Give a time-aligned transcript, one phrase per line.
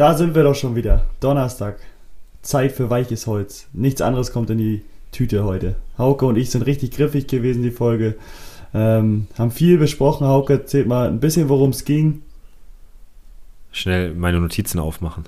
[0.00, 1.04] Da sind wir doch schon wieder.
[1.20, 1.78] Donnerstag.
[2.40, 3.68] Zeit für weiches Holz.
[3.74, 5.76] Nichts anderes kommt in die Tüte heute.
[5.98, 8.14] Hauke und ich sind richtig griffig gewesen, die Folge.
[8.72, 10.26] Ähm, haben viel besprochen.
[10.26, 12.22] Hauke erzählt mal ein bisschen, worum es ging.
[13.72, 15.24] Schnell meine Notizen aufmachen.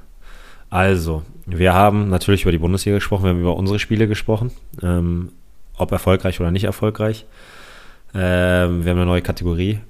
[0.71, 4.52] Also, wir haben natürlich über die Bundesliga gesprochen, wir haben über unsere Spiele gesprochen.
[4.82, 5.32] Ähm,
[5.77, 7.27] ob erfolgreich oder nicht erfolgreich.
[8.14, 9.80] Ähm, wir haben eine neue Kategorie.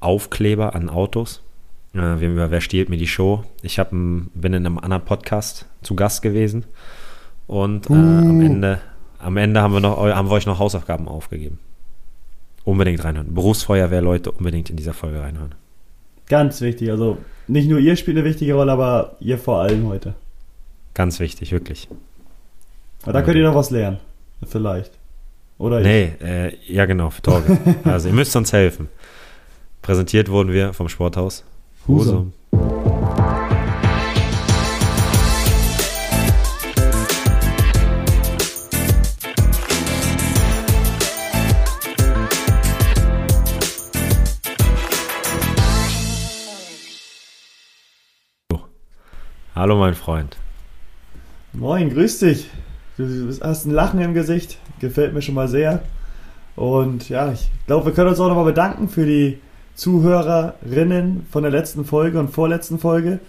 [0.00, 1.43] Aufkleber an Autos.
[1.94, 3.44] Äh, wir haben über Wer stiehlt mir die Show.
[3.62, 6.64] Ich hab, bin in einem anderen Podcast zu Gast gewesen.
[7.46, 7.96] Und äh, uh.
[7.96, 8.80] am Ende,
[9.18, 11.58] am Ende haben, wir noch, haben wir euch noch Hausaufgaben aufgegeben.
[12.64, 13.34] Unbedingt reinhören.
[13.34, 15.54] Berufsfeuerwehr, Leute, unbedingt in dieser Folge reinhören.
[16.26, 16.90] Ganz wichtig.
[16.90, 20.14] Also nicht nur ihr spielt eine wichtige Rolle, aber ihr vor allem heute.
[20.94, 21.88] Ganz wichtig, wirklich.
[23.02, 23.98] Aber da könnt ihr noch was lernen.
[24.46, 24.92] Vielleicht.
[25.58, 27.58] Oder Nee, äh, ja genau, für Torge.
[27.84, 28.88] also ihr müsst uns helfen.
[29.82, 31.44] Präsentiert wurden wir vom Sporthaus
[31.86, 32.32] Husum.
[49.54, 50.36] Hallo mein Freund.
[51.52, 52.48] Moin, grüß dich.
[52.96, 55.82] Du hast ein Lachen im Gesicht, gefällt mir schon mal sehr.
[56.56, 59.38] Und ja, ich glaube, wir können uns auch nochmal bedanken für die
[59.74, 63.20] Zuhörerinnen von der letzten Folge und vorletzten Folge.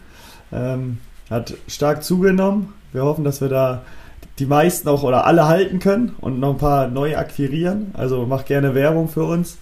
[0.51, 2.73] Ähm, hat stark zugenommen.
[2.93, 3.81] Wir hoffen, dass wir da
[4.39, 7.91] die meisten auch oder alle halten können und noch ein paar neu akquirieren.
[7.93, 9.57] Also macht gerne Werbung für uns.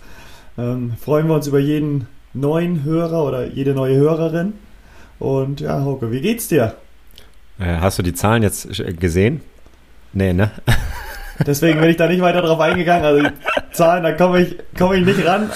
[0.58, 4.53] Ähm, freuen wir uns über jeden neuen Hörer oder jede neue Hörerin.
[5.20, 6.75] Und ja, Hauke, wie geht's dir?
[7.59, 8.68] Äh, hast du die Zahlen jetzt
[9.00, 9.42] gesehen?
[10.12, 10.52] Nee, ne?
[11.45, 13.06] Deswegen bin ich da nicht weiter drauf eingegangen.
[13.06, 13.28] Also
[13.72, 15.50] Zahlen, da komme ich, komm ich nicht ran,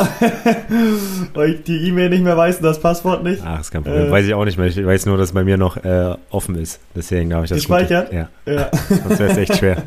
[1.34, 3.42] weil ich die E-Mail nicht mehr weiß und das Passwort nicht.
[3.46, 4.08] Ach, ist kein Problem.
[4.08, 4.68] Äh, weiß ich auch nicht mehr.
[4.68, 6.80] Ich weiß nur, dass es bei mir noch äh, offen ist.
[6.96, 8.12] Deswegen habe ich das Gespeichert?
[8.12, 8.30] Ja.
[8.46, 8.72] ja.
[8.90, 9.84] Sonst wäre es echt schwer.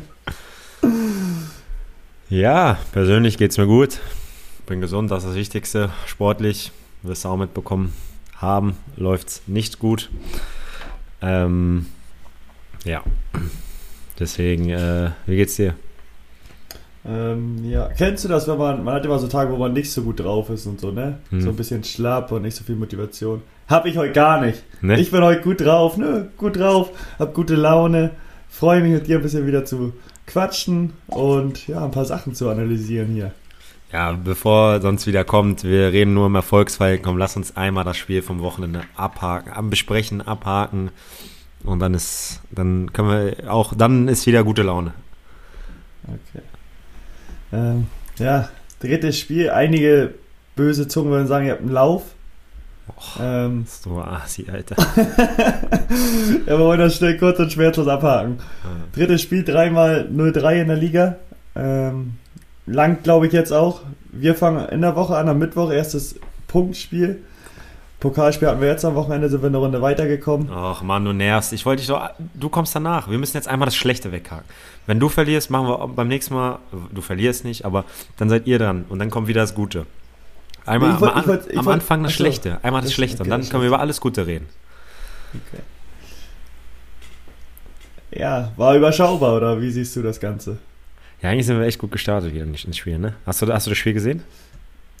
[2.29, 3.99] Ja, persönlich geht es mir gut.
[4.65, 5.89] Bin gesund, das ist das Wichtigste.
[6.05, 6.71] Sportlich,
[7.03, 7.93] wirst du auch mitbekommen
[8.37, 10.09] haben, läuft es nicht gut.
[11.21, 11.87] Ähm,
[12.83, 13.03] ja,
[14.19, 15.75] deswegen, äh, wie geht's dir?
[17.03, 19.91] Ähm, ja, kennst du das, wenn man, man hat immer so Tage, wo man nicht
[19.91, 21.17] so gut drauf ist und so, ne?
[21.29, 21.41] Hm.
[21.41, 23.41] So ein bisschen schlapp und nicht so viel Motivation.
[23.67, 24.63] Hab ich heute gar nicht.
[24.81, 24.99] Ne?
[24.99, 26.29] Ich bin heute gut drauf, ne?
[26.37, 28.11] Gut drauf, hab gute Laune,
[28.49, 29.93] freue mich mit dir ein bisschen wieder zu
[30.27, 33.31] quatschen und ja, ein paar Sachen zu analysieren hier.
[33.91, 36.99] Ja, bevor sonst wieder kommt, wir reden nur im Erfolgsfall.
[36.99, 40.91] Komm, lass uns einmal das Spiel vom Wochenende abhaken, am besprechen, abhaken.
[41.63, 44.93] Und dann ist, dann können wir auch, dann ist wieder gute Laune.
[46.07, 46.43] Okay.
[47.53, 49.49] Ähm, ja, drittes Spiel.
[49.49, 50.13] Einige
[50.55, 52.03] böse Zungen würden sagen, ihr habt einen Lauf.
[52.87, 54.75] Och, ähm, ist du Asi, Alter.
[56.45, 58.39] ja, wir wollen das schnell kurz und schmerzlos abhaken.
[58.63, 58.69] Ja.
[58.93, 61.15] Drittes Spiel, dreimal 0-3 in der Liga.
[61.55, 62.13] Ähm,
[62.65, 63.81] langt, glaube ich, jetzt auch.
[64.11, 66.15] Wir fangen in der Woche an, am Mittwoch erstes
[66.47, 67.23] Punktspiel.
[68.01, 70.49] Pokalspiel hatten wir jetzt am Wochenende, sind wir eine Runde weitergekommen.
[70.51, 71.53] Ach Mann, du nervst.
[71.53, 72.09] Ich wollte dich doch.
[72.33, 73.09] Du kommst danach.
[73.09, 74.43] Wir müssen jetzt einmal das Schlechte weghaken.
[74.87, 76.57] Wenn du verlierst, machen wir beim nächsten Mal.
[76.91, 77.85] Du verlierst nicht, aber
[78.17, 79.85] dann seid ihr dran und dann kommt wieder das Gute.
[80.65, 83.29] Einmal wollt, am, wollt, am wollt, Anfang das achso, Schlechte, einmal das, das Schlechte und
[83.29, 84.47] dann können wir über alles Gute reden.
[85.33, 85.63] Okay.
[88.19, 90.57] Ja, war überschaubar, oder wie siehst du das Ganze?
[91.21, 93.13] Ja, eigentlich sind wir echt gut gestartet hier ins Spiel, ne?
[93.25, 94.23] Hast du, hast du das Spiel gesehen?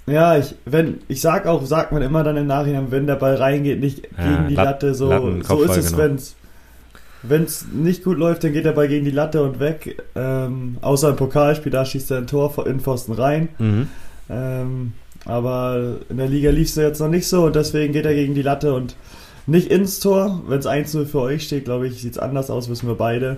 [0.07, 3.35] Ja, ich, wenn, ich sag auch, sagt man immer dann im Nachhinein, wenn der Ball
[3.35, 5.09] reingeht, nicht ja, gegen die Lat Latte, so,
[5.43, 6.17] so ist es, genau.
[7.23, 10.01] wenn es nicht gut läuft, dann geht der Ball gegen die Latte und weg.
[10.15, 13.49] Ähm, außer im Pokalspiel, da schießt er ein Tor in Pfosten rein.
[13.59, 13.87] Mhm.
[14.29, 14.93] Ähm,
[15.25, 18.33] aber in der Liga lief es jetzt noch nicht so und deswegen geht er gegen
[18.33, 18.95] die Latte und
[19.45, 20.41] nicht ins Tor.
[20.47, 23.37] Wenn es 1-0 für euch steht, glaube ich, sieht es anders aus, wissen wir beide.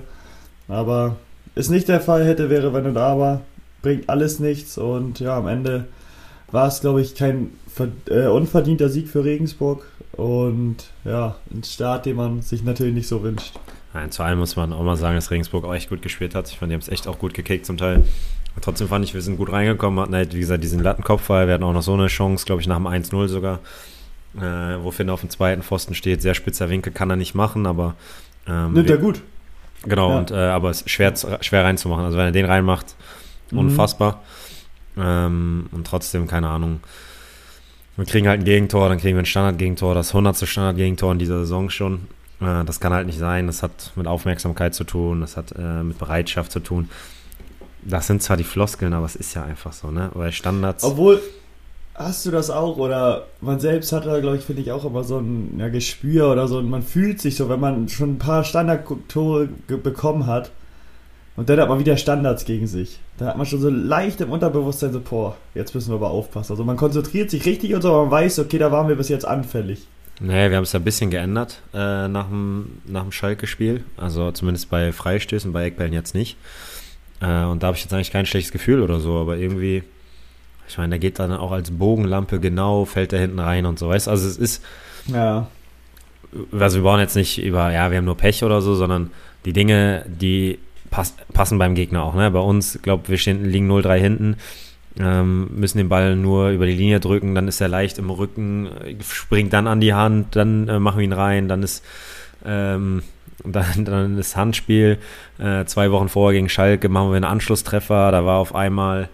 [0.69, 1.17] Aber
[1.55, 3.41] ist nicht der Fall, hätte, wäre, wenn und aber.
[3.81, 5.85] Bringt alles nichts und ja, am Ende
[6.53, 7.49] war es, glaube ich, kein
[8.09, 13.23] äh, unverdienter Sieg für Regensburg und ja, ein Start, den man sich natürlich nicht so
[13.23, 13.59] wünscht.
[13.93, 16.47] Nein, zu allem muss man auch mal sagen, dass Regensburg auch echt gut gespielt hat.
[16.49, 18.03] Ich fand, die haben es echt auch gut gekickt zum Teil.
[18.61, 21.47] Trotzdem fand ich, wir sind gut reingekommen, hatten halt, wie gesagt, diesen Lattenkopfball.
[21.47, 23.59] Wir hatten auch noch so eine Chance, glaube ich, nach dem 1-0 sogar,
[24.37, 24.41] äh,
[24.83, 26.21] wo Finn auf dem zweiten Pfosten steht.
[26.21, 27.95] Sehr spitzer Winkel kann er nicht machen, aber.
[28.47, 29.21] Ähm, Nimmt er gut.
[29.85, 30.17] Genau, ja.
[30.19, 32.05] und, äh, aber es ist schwer, schwer reinzumachen.
[32.05, 32.95] Also wenn er den reinmacht,
[33.49, 33.57] mhm.
[34.97, 36.79] Ähm, und trotzdem, keine Ahnung.
[37.95, 40.47] Wir kriegen halt ein Gegentor, dann kriegen wir ein Standard-Gegentor, das 100.
[40.47, 42.07] Standard-Gegentor in dieser Saison schon.
[42.41, 43.47] Äh, das kann halt nicht sein.
[43.47, 46.89] Das hat mit Aufmerksamkeit zu tun, das hat äh, mit Bereitschaft zu tun.
[47.83, 50.09] Das sind zwar die Floskeln, aber es ist ja einfach so, ne?
[50.13, 50.83] Weil Standards.
[50.83, 51.21] Obwohl,
[51.95, 52.77] Hast du das auch?
[52.77, 56.31] Oder man selbst hat da, glaube ich, finde ich auch immer so ein ja, Gespür
[56.31, 56.59] oder so.
[56.61, 60.51] Man fühlt sich so, wenn man schon ein paar Standardtore bekommen hat
[61.35, 62.99] und dann hat man wieder Standards gegen sich.
[63.17, 66.53] Da hat man schon so leicht im Unterbewusstsein so, boah, jetzt müssen wir aber aufpassen.
[66.53, 69.09] Also man konzentriert sich richtig und so, aber man weiß, okay, da waren wir bis
[69.09, 69.87] jetzt anfällig.
[70.19, 73.83] Nee, wir haben es ja ein bisschen geändert äh, nach dem, nach dem Schalke-Spiel.
[73.97, 76.37] Also zumindest bei Freistößen, bei Eckbällen jetzt nicht.
[77.19, 79.83] Äh, und da habe ich jetzt eigentlich kein schlechtes Gefühl oder so, aber irgendwie
[80.67, 83.89] ich meine, der geht dann auch als Bogenlampe genau, fällt da hinten rein und so,
[83.89, 84.63] weißt Also es ist.
[85.07, 85.47] Ja.
[86.51, 89.11] Also wir brauchen jetzt nicht über, ja, wir haben nur Pech oder so, sondern
[89.45, 90.57] die Dinge, die
[90.93, 92.13] pass, passen beim Gegner auch.
[92.13, 92.29] Ne?
[92.29, 94.37] Bei uns, glaube wir stehen, liegen 0-3 hinten,
[94.99, 98.69] ähm, müssen den Ball nur über die Linie drücken, dann ist er leicht im Rücken,
[99.01, 101.83] springt dann an die Hand, dann äh, machen wir ihn rein, dann ist
[102.45, 103.01] ähm,
[103.43, 104.99] dann, dann ist Handspiel.
[105.39, 109.09] Äh, zwei Wochen vorher gegen Schalke machen wir einen Anschlusstreffer, da war auf einmal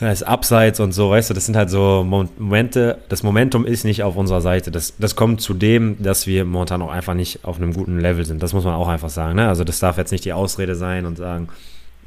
[0.00, 4.02] das abseits und so, weißt du, das sind halt so Momente, das Momentum ist nicht
[4.02, 4.72] auf unserer Seite.
[4.72, 8.24] Das, das kommt zu dem, dass wir momentan auch einfach nicht auf einem guten Level
[8.24, 8.42] sind.
[8.42, 9.36] Das muss man auch einfach sagen.
[9.36, 9.48] Ne?
[9.48, 11.48] Also das darf jetzt nicht die Ausrede sein und sagen,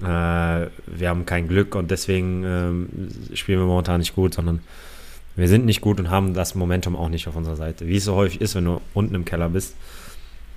[0.01, 2.43] äh, wir haben kein Glück und deswegen
[3.31, 4.61] äh, spielen wir momentan nicht gut, sondern
[5.37, 7.87] wir sind nicht gut und haben das Momentum auch nicht auf unserer Seite.
[7.87, 9.75] Wie es so häufig ist, wenn du unten im Keller bist.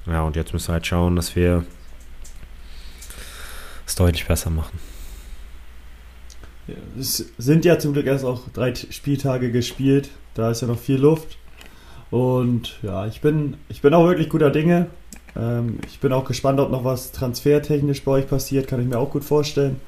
[0.06, 1.65] Ja, und jetzt müssen wir halt schauen, dass wir
[3.87, 4.90] es deutlich besser machen.
[6.99, 10.11] Es sind ja zum Glück erst auch drei Spieltage gespielt.
[10.34, 11.38] Da ist ja noch viel Luft.
[12.11, 14.87] Und ja, ich bin, ich bin auch wirklich guter Dinge.
[15.37, 18.67] Ähm, ich bin auch gespannt, ob noch was transfertechnisch bei euch passiert.
[18.67, 19.81] Kann ich mir auch gut vorstellen.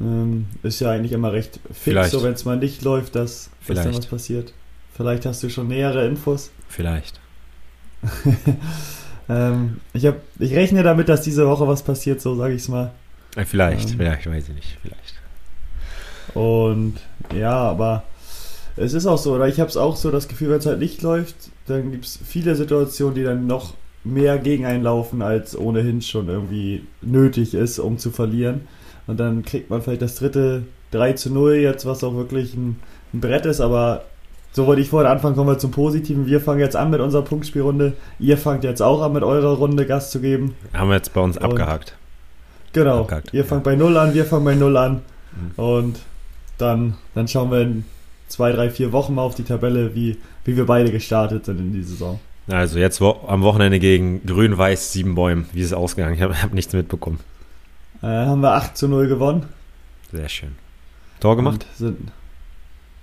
[0.00, 2.10] Ähm, ist ja eigentlich immer recht fix, Vielleicht.
[2.12, 4.52] so wenn es mal nicht läuft, dass, dass dann was passiert.
[4.94, 6.50] Vielleicht hast du schon nähere Infos.
[6.68, 7.20] Vielleicht.
[9.28, 12.68] ähm, ich, hab, ich rechne damit, dass diese Woche was passiert, so sage ich es
[12.68, 12.92] mal.
[13.44, 14.78] Vielleicht, ähm, vielleicht, weiß ich nicht.
[14.82, 15.14] Vielleicht.
[16.34, 16.94] Und
[17.34, 18.04] ja, aber
[18.76, 20.78] es ist auch so, oder ich habe es auch so das Gefühl, wenn es halt
[20.78, 21.34] nicht läuft,
[21.66, 26.28] dann gibt es viele Situationen, die dann noch mehr gegen einen laufen, als ohnehin schon
[26.28, 28.62] irgendwie nötig ist, um zu verlieren.
[29.06, 32.76] Und dann kriegt man vielleicht das dritte 3 zu 0 jetzt, was auch wirklich ein,
[33.12, 34.04] ein Brett ist, aber
[34.52, 36.26] so wollte ich vorher anfangen, kommen wir zum Positiven.
[36.26, 37.92] Wir fangen jetzt an mit unserer Punktspielrunde.
[38.18, 40.54] Ihr fangt jetzt auch an mit eurer Runde Gas zu geben.
[40.72, 41.94] Haben wir jetzt bei uns Und abgehakt.
[42.72, 43.00] Genau.
[43.00, 43.72] Abgehakt, ihr fangt ja.
[43.72, 45.02] bei Null an, wir fangen bei Null an.
[45.32, 45.62] Mhm.
[45.62, 45.98] Und
[46.58, 47.84] dann, dann schauen wir in
[48.28, 51.72] zwei, drei, vier Wochen mal auf die Tabelle, wie, wie wir beide gestartet sind in
[51.72, 52.20] die Saison.
[52.48, 55.46] Also jetzt wo, am Wochenende gegen Grün-Weiß sieben Bäume.
[55.52, 56.14] Wie ist es ausgegangen?
[56.14, 57.20] Ich habe hab nichts mitbekommen.
[58.02, 59.44] Äh, haben wir 8 zu 0 gewonnen.
[60.10, 60.56] Sehr schön.
[61.20, 61.66] Tor gemacht?
[61.70, 62.12] Und sind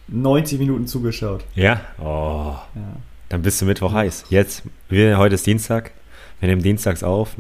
[0.08, 1.44] 90 Minuten zugeschaut.
[1.54, 1.82] Ja?
[2.00, 2.56] Oh.
[2.76, 2.96] Ja.
[3.30, 4.26] Dann bist du Mittwoch heiß.
[4.30, 5.92] Jetzt, wir, heute ist Dienstag.
[6.40, 7.36] Wir nehmen dienstags auf.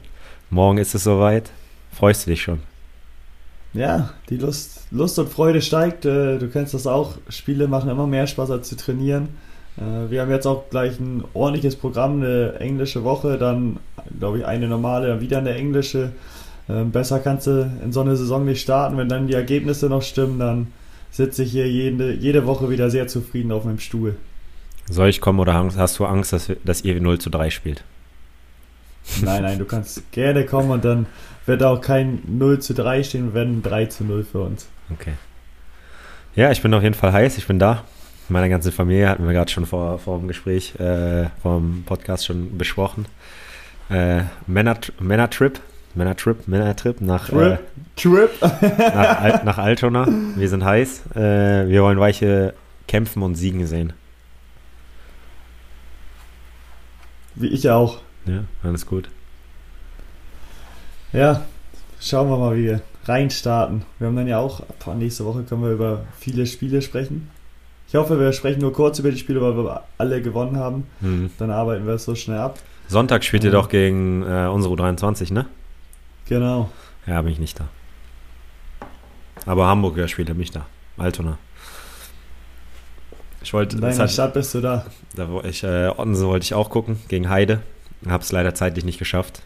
[0.49, 1.51] Morgen ist es soweit.
[1.91, 2.61] Freust du dich schon?
[3.75, 6.05] Ja, die Lust, Lust und Freude steigt.
[6.05, 7.15] Äh, du kennst das auch.
[7.27, 9.27] Spiele machen immer mehr Spaß als zu trainieren.
[9.77, 13.77] Äh, wir haben jetzt auch gleich ein ordentliches Programm, eine englische Woche, dann
[14.17, 16.11] glaube ich eine normale, dann wieder eine englische.
[16.69, 18.97] Ähm, besser kannst du in so eine Saison nicht starten.
[18.97, 20.67] Wenn dann die Ergebnisse noch stimmen, dann
[21.11, 24.15] sitze ich hier jede, jede Woche wieder sehr zufrieden auf meinem Stuhl.
[24.89, 27.83] Soll ich kommen oder hast du Angst, dass, dass ihr 0 zu 3 spielt?
[29.21, 31.05] Nein, nein, du kannst gerne kommen und dann
[31.45, 34.67] wird auch kein 0 zu 3 stehen, wenn 3 zu 0 für uns.
[34.91, 35.13] Okay.
[36.35, 37.83] Ja, ich bin auf jeden Fall heiß, ich bin da.
[38.27, 42.25] Meine ganze Familie hatten wir gerade schon vor, vor dem Gespräch, äh, vor dem Podcast
[42.25, 43.05] schon besprochen.
[43.89, 45.59] Äh, Männer-Trip,
[45.93, 47.53] Männer-Trip, Männer-Trip nach, Trip.
[47.53, 47.57] Äh,
[47.95, 48.31] Trip.
[48.41, 50.07] nach, Al nach Altona.
[50.35, 51.03] Wir sind heiß.
[51.15, 52.55] Äh, wir wollen Weiche
[52.87, 53.93] kämpfen und siegen sehen.
[57.35, 58.01] Wie ich auch.
[58.25, 59.09] Ja, alles gut.
[61.13, 61.45] Ja,
[61.99, 63.83] schauen wir mal, wie wir reinstarten.
[63.99, 64.63] Wir haben dann ja auch,
[64.97, 67.29] nächste Woche können wir über viele Spiele sprechen.
[67.87, 70.87] Ich hoffe, wir sprechen nur kurz über die Spiele, weil wir alle gewonnen haben.
[71.01, 71.29] Mhm.
[71.37, 72.59] Dann arbeiten wir es so schnell ab.
[72.87, 75.45] Sonntag spielt ihr doch gegen äh, unsere U23, ne?
[76.27, 76.69] Genau.
[77.05, 77.67] Ja, bin ich nicht da.
[79.45, 80.65] Aber Hamburg ja, spielt er mich da.
[80.97, 81.37] Altona.
[83.41, 83.75] Ich wollte.
[83.75, 84.85] In deiner Stadt bist du da.
[85.15, 87.61] Da ich, äh, Ottense wollte ich auch gucken, gegen Heide.
[88.07, 89.41] Habe es leider zeitlich nicht geschafft.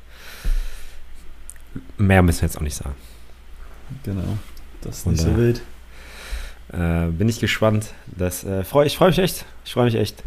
[1.97, 2.95] Mehr müssen wir jetzt auch nicht sagen.
[4.03, 4.37] Genau.
[4.81, 5.61] Das ist nicht so wild.
[6.71, 7.93] Äh, bin ich gespannt.
[8.05, 9.45] Das, äh, freu, ich freue mich echt.
[9.65, 10.23] Ich freue mich echt.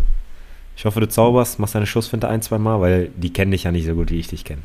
[0.77, 3.73] Ich hoffe, du zauberst, machst deine Schussfinte ein, zwei Mal, weil die kennen dich ja
[3.73, 4.63] nicht so gut, wie ich dich kenne.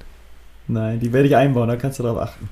[0.67, 2.49] Nein, die werde ich einbauen, da kannst du darauf achten.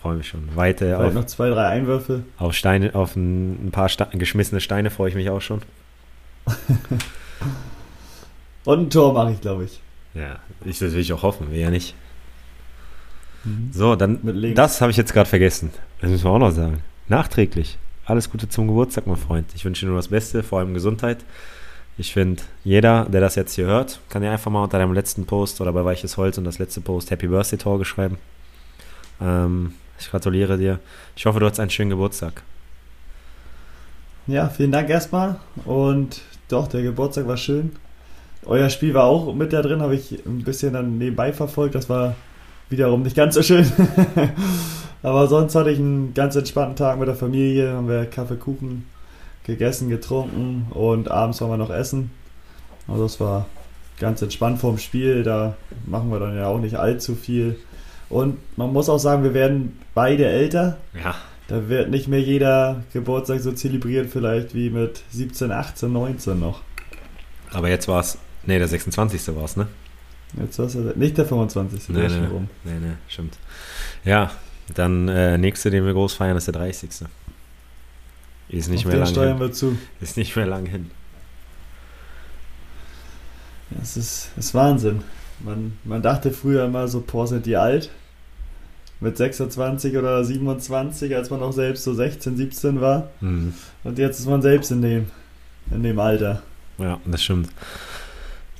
[0.00, 0.54] Freue mich schon.
[0.54, 2.22] Weite Vielleicht auf, noch zwei, drei Einwürfe.
[2.38, 5.62] Auf Steine, auf ein, ein paar Sta geschmissene Steine freue ich mich auch schon.
[8.64, 9.80] Und ein Tor mache ich, glaube ich.
[10.18, 11.94] Ja, ich, das will ich auch hoffen, will ja nicht.
[13.44, 13.70] Mhm.
[13.72, 14.18] So, dann,
[14.54, 15.70] das habe ich jetzt gerade vergessen.
[16.00, 16.82] Das müssen wir auch noch sagen.
[17.08, 17.78] Nachträglich.
[18.04, 19.46] alles Gute zum Geburtstag, mein Freund.
[19.54, 21.18] Ich wünsche dir nur das Beste, vor allem Gesundheit.
[21.98, 25.26] Ich finde, jeder, der das jetzt hier hört, kann ja einfach mal unter deinem letzten
[25.26, 28.18] Post oder bei Weiches Holz und das letzte Post Happy Birthday Tor geschrieben.
[29.20, 30.78] Ähm, ich gratuliere dir.
[31.16, 32.42] Ich hoffe, du hast einen schönen Geburtstag.
[34.26, 35.40] Ja, vielen Dank erstmal.
[35.64, 37.72] Und doch, der Geburtstag war schön.
[38.46, 41.74] Euer Spiel war auch mit da drin, habe ich ein bisschen dann nebenbei verfolgt.
[41.74, 42.14] Das war
[42.70, 43.70] wiederum nicht ganz so schön.
[45.02, 47.72] Aber sonst hatte ich einen ganz entspannten Tag mit der Familie.
[47.72, 48.86] Haben wir Kaffee, Kuchen
[49.44, 52.10] gegessen, getrunken und abends waren wir noch essen.
[52.86, 53.46] Also das war
[53.98, 55.22] ganz entspannt vorm Spiel.
[55.22, 57.58] Da machen wir dann ja auch nicht allzu viel.
[58.08, 60.78] Und man muss auch sagen, wir werden beide älter.
[60.94, 61.14] Ja.
[61.48, 66.60] Da wird nicht mehr jeder Geburtstag so zelebriert, vielleicht wie mit 17, 18, 19 noch.
[67.52, 69.36] Aber jetzt war es, nee, der 26.
[69.36, 69.68] war es, ne?
[70.40, 71.88] Jetzt war es nicht der 25.
[71.90, 72.48] Nee, nee, rum.
[72.64, 73.36] nee, nee, stimmt.
[74.04, 74.30] Ja,
[74.74, 76.90] dann äh, nächste, den wir groß feiern, ist der 30.
[78.50, 79.40] Ist nicht Auf mehr lang steuern hin.
[79.40, 79.78] wir zu.
[80.00, 80.90] Ist nicht mehr lang hin.
[83.70, 85.02] Ja, es ist, ist Wahnsinn.
[85.40, 87.90] Man, man dachte früher immer so, boah, sind die alt.
[89.00, 93.10] Mit 26 oder 27, als man noch selbst so 16, 17 war.
[93.20, 93.54] Mhm.
[93.84, 95.06] Und jetzt ist man selbst in dem,
[95.70, 96.42] in dem Alter.
[96.78, 97.48] Ja, das stimmt.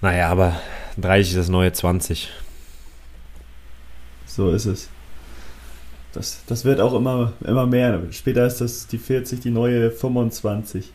[0.00, 0.60] Naja, aber
[0.98, 2.30] 30 ist das neue 20.
[4.26, 4.88] So ist es.
[6.12, 8.00] Das, das wird auch immer, immer mehr.
[8.10, 10.92] Später ist das die 40, die neue 25.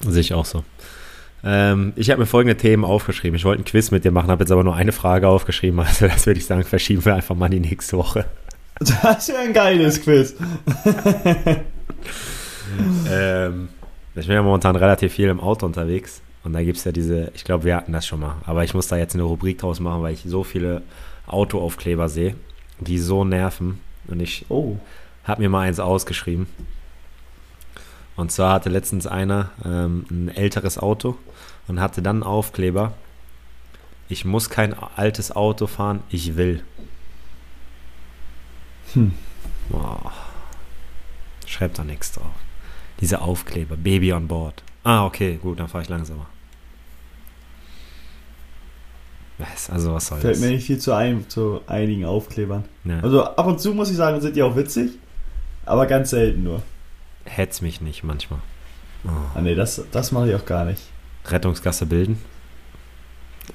[0.00, 0.64] Sehe ich auch so.
[1.44, 3.36] Ähm, ich habe mir folgende Themen aufgeschrieben.
[3.36, 5.80] Ich wollte ein Quiz mit dir machen, habe jetzt aber nur eine Frage aufgeschrieben.
[5.80, 8.26] Also das würde ich sagen, verschieben wir einfach mal die nächste Woche.
[8.78, 10.34] Das wäre ein geiles Quiz.
[13.10, 13.70] ähm,
[14.14, 16.20] ich bin ja momentan relativ viel im Auto unterwegs.
[16.46, 18.36] Und da gibt es ja diese, ich glaube, wir hatten das schon mal.
[18.44, 20.82] Aber ich muss da jetzt eine Rubrik draus machen, weil ich so viele
[21.26, 22.36] Autoaufkleber sehe,
[22.78, 23.80] die so nerven.
[24.06, 24.76] Und ich oh.
[25.24, 26.46] habe mir mal eins ausgeschrieben.
[28.14, 31.16] Und zwar hatte letztens einer ähm, ein älteres Auto
[31.66, 32.92] und hatte dann einen Aufkleber.
[34.08, 36.62] Ich muss kein altes Auto fahren, ich will.
[38.92, 39.14] Hm.
[39.68, 40.12] Boah.
[41.44, 42.30] Schreibt da nichts drauf.
[43.00, 44.62] Diese Aufkleber, Baby on board.
[44.84, 46.28] Ah, okay, gut, dann fahre ich langsamer.
[49.38, 50.40] Was, also was soll Fällt das?
[50.40, 52.64] mir nicht viel zu, ein, zu einigen Aufklebern.
[52.84, 53.00] Ja.
[53.00, 54.92] Also ab und zu muss ich sagen, sind die auch witzig,
[55.66, 56.62] aber ganz selten nur
[57.26, 58.40] hetz mich nicht manchmal.
[59.04, 59.10] Oh.
[59.34, 60.82] Ah, nee, das, das mache ich auch gar nicht.
[61.26, 62.18] Rettungsgasse bilden.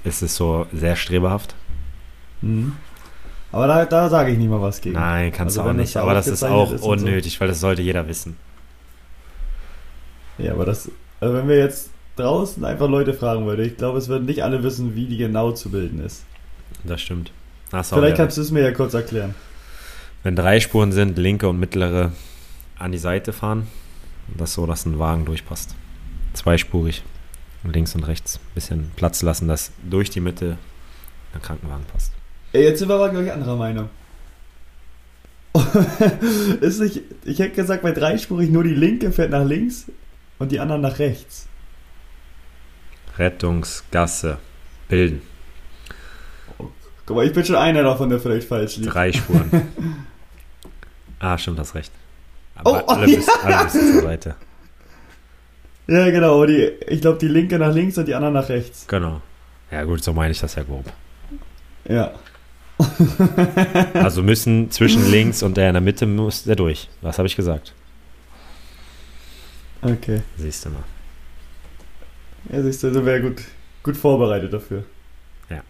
[0.03, 1.55] Ist es so sehr streberhaft?
[2.41, 2.73] Mhm.
[3.51, 4.95] Aber da, da sage ich nicht mal was gegen.
[4.95, 5.97] Nein, kannst also, du auch nicht.
[5.97, 7.39] Aber das ist auch ist unnötig, so.
[7.41, 8.37] weil das sollte jeder wissen.
[10.37, 14.07] Ja, aber das, also wenn wir jetzt draußen einfach Leute fragen würden, ich glaube, es
[14.07, 16.23] würden nicht alle wissen, wie die genau zu bilden ist.
[16.83, 17.31] Das stimmt.
[17.69, 19.33] Vielleicht kannst du es mir ja kurz erklären.
[20.23, 22.11] Wenn drei Spuren sind, linke und mittlere,
[22.77, 23.67] an die Seite fahren.
[24.37, 25.75] Das so, dass ein Wagen durchpasst.
[26.33, 27.03] Zweispurig.
[27.63, 28.37] Links und rechts.
[28.37, 30.57] Ein bisschen Platz lassen, dass durch die Mitte
[31.33, 32.11] ein Krankenwagen passt.
[32.53, 33.89] Ey, jetzt sind wir aber, glaube ich, anderer Meinung.
[36.61, 39.85] ist nicht, ich hätte gesagt, bei dreispurig nur die linke fährt nach links
[40.39, 41.47] und die anderen nach rechts.
[43.21, 44.39] Rettungsgasse
[44.89, 45.21] bilden.
[47.05, 48.93] Guck mal, ich bin schon einer davon, der vielleicht falsch liegt.
[48.93, 49.49] Drei Spuren.
[51.19, 51.91] ah, stimmt, hast recht.
[52.55, 53.57] Aber oh, alle, oh, müssen, ja.
[53.57, 54.35] alle müssen zur Seite.
[55.87, 56.45] Ja, genau.
[56.45, 58.87] Die, ich glaube, die linke nach links und die andere nach rechts.
[58.87, 59.21] Genau.
[59.71, 60.85] Ja, gut, so meine ich das ja grob.
[61.87, 62.11] Ja.
[63.93, 66.89] also müssen zwischen links und der in der Mitte muss der durch.
[67.01, 67.73] Was habe ich gesagt?
[69.81, 70.21] Okay.
[70.37, 70.83] Siehst du mal.
[72.49, 73.41] Ja, siehst du, also wäre gut,
[73.83, 74.83] gut vorbereitet dafür.
[75.49, 75.61] Ja.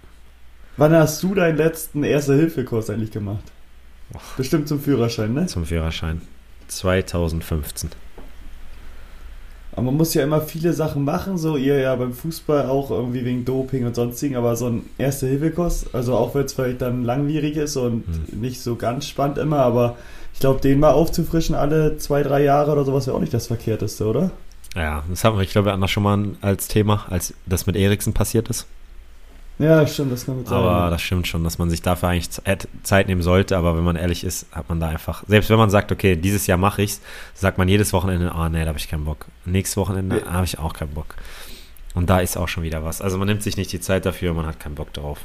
[0.78, 3.44] Wann hast du deinen letzten Erste-Hilfe-Kurs eigentlich gemacht?
[4.14, 4.38] Och.
[4.38, 5.48] Bestimmt zum Führerschein, ne?
[5.48, 6.22] Zum Führerschein.
[6.68, 7.90] 2015.
[9.74, 13.24] Aber man muss ja immer viele Sachen machen, so ihr ja beim Fußball auch irgendwie
[13.24, 17.56] wegen Doping und sonstigen, aber so ein Erste-Hilfe-Kurs, also auch wenn es vielleicht dann langwierig
[17.56, 18.42] ist und mhm.
[18.42, 19.96] nicht so ganz spannend immer, aber
[20.34, 23.48] ich glaube, den mal aufzufrischen alle zwei, drei Jahre oder sowas wäre auch nicht das
[23.48, 24.32] Verkehrteste, oder?
[24.76, 28.14] Ja, das haben wir, ich glaube, das schon mal als Thema, als das mit Eriksen
[28.14, 28.68] passiert ist.
[29.60, 30.58] Ja, stimmt, das kann gut sein.
[30.58, 32.30] Aber das stimmt schon, dass man sich dafür eigentlich
[32.84, 33.58] Zeit nehmen sollte.
[33.58, 36.48] Aber wenn man ehrlich ist, hat man da einfach, selbst wenn man sagt, okay, dieses
[36.48, 37.00] Jahr mache ich's,
[37.36, 39.28] sagt man jedes Wochenende, ah, oh, nee, da habe ich keinen Bock.
[39.46, 40.32] Nächstes Wochenende ja.
[40.32, 41.16] habe ich auch keinen Bock.
[41.94, 43.02] Und da ist auch schon wieder was.
[43.02, 45.20] Also man nimmt sich nicht die Zeit dafür, man hat keinen Bock drauf.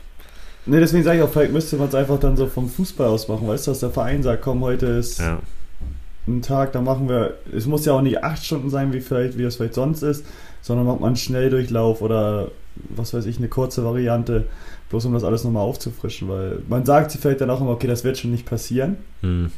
[0.66, 3.28] Nee, deswegen sage ich auch, vielleicht müsste man es einfach dann so vom Fußball aus
[3.28, 3.46] machen.
[3.46, 5.38] Weißt du, dass der Verein sagt, komm, heute ist ja.
[6.26, 9.38] Ein Tag, da machen wir, es muss ja auch nicht acht Stunden sein, wie vielleicht,
[9.38, 10.24] wie das vielleicht sonst ist,
[10.60, 12.50] sondern macht man einen Schnelldurchlauf oder
[12.90, 14.46] was weiß ich, eine kurze Variante,
[14.90, 17.86] bloß um das alles nochmal aufzufrischen, weil man sagt sich vielleicht dann auch immer, okay,
[17.86, 18.96] das wird schon nicht passieren.
[19.22, 19.50] Mhm.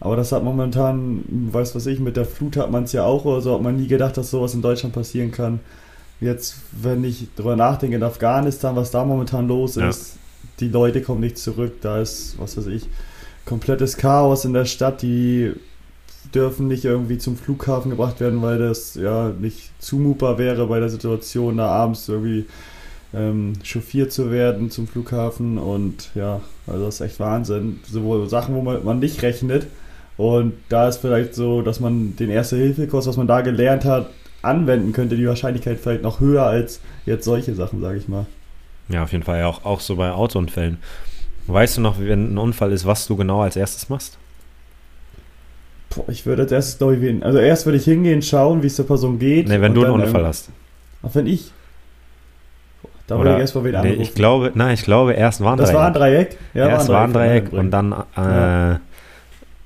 [0.00, 3.24] Aber das hat momentan, weiß was ich, mit der Flut hat man es ja auch
[3.24, 5.58] oder so, hat man nie gedacht, dass sowas in Deutschland passieren kann.
[6.20, 9.88] Jetzt, wenn ich drüber nachdenke, in Afghanistan, was da momentan los ja.
[9.88, 10.16] ist,
[10.60, 12.88] die Leute kommen nicht zurück, da ist, was weiß ich,
[13.44, 15.52] komplettes Chaos in der Stadt, die
[16.34, 20.88] dürfen nicht irgendwie zum Flughafen gebracht werden, weil das ja nicht zumutbar wäre bei der
[20.88, 22.46] Situation, da abends irgendwie
[23.14, 27.80] ähm, chauffiert zu werden zum Flughafen und ja, also das ist echt Wahnsinn.
[27.90, 29.66] So Sachen, wo man, man nicht rechnet
[30.16, 34.10] und da ist vielleicht so, dass man den Erste-Hilfe-Kurs, was man da gelernt hat,
[34.42, 38.26] anwenden könnte, die Wahrscheinlichkeit vielleicht noch höher als jetzt solche Sachen, sage ich mal.
[38.88, 40.78] Ja, auf jeden Fall auch, auch so bei Autounfällen.
[41.46, 44.18] Weißt du noch, wenn ein Unfall ist, was du genau als erstes machst?
[45.98, 48.76] Boah, ich würde als erstes, glaube ich, also erst würde ich hingehen, schauen, wie es
[48.76, 49.48] der Person geht.
[49.48, 50.48] Nee, wenn du einen Unfall hast.
[51.02, 51.50] Ach, wenn ich?
[53.08, 55.58] Da würde ich erst mal wen nee, ich glaube, nein, ich glaube, erst war ein
[55.58, 55.66] Dreieck.
[55.66, 56.38] Das war ein Dreieck?
[56.54, 58.80] Ja, erst war ein Dreieck, und dann äh, ja.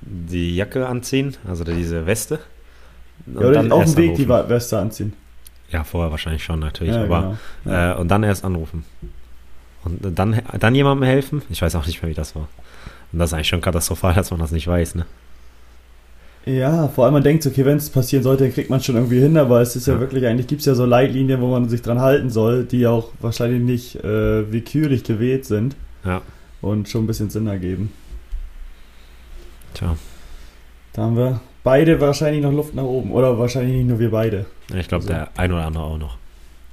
[0.01, 2.39] die Jacke anziehen, also diese Weste.
[3.27, 4.43] Und ja, oder dann auf dem Weg anrufen.
[4.43, 5.13] die Weste anziehen.
[5.69, 7.75] Ja, vorher wahrscheinlich schon natürlich, ja, aber genau.
[7.75, 7.91] ja.
[7.91, 8.85] äh, und dann erst anrufen.
[9.83, 11.43] Und dann, dann jemandem helfen.
[11.51, 12.47] Ich weiß auch nicht mehr, wie das war.
[13.11, 15.05] Und das ist eigentlich schon katastrophal, dass man das nicht weiß, ne?
[16.45, 19.19] Ja, vor allem man denkt, okay, wenn es passieren sollte, dann kriegt man schon irgendwie
[19.19, 21.69] hin, aber es ist ja, ja wirklich, eigentlich gibt es ja so Leitlinien, wo man
[21.69, 25.75] sich dran halten soll, die auch wahrscheinlich nicht äh, willkürlich gewählt sind.
[26.03, 26.21] Ja.
[26.61, 27.91] Und schon ein bisschen Sinn ergeben.
[29.73, 29.95] Tja.
[30.93, 33.11] Da haben wir beide wahrscheinlich noch Luft nach oben.
[33.11, 34.45] Oder wahrscheinlich nicht nur wir beide.
[34.73, 35.07] Ich glaube, also.
[35.07, 36.17] der ein oder andere auch noch.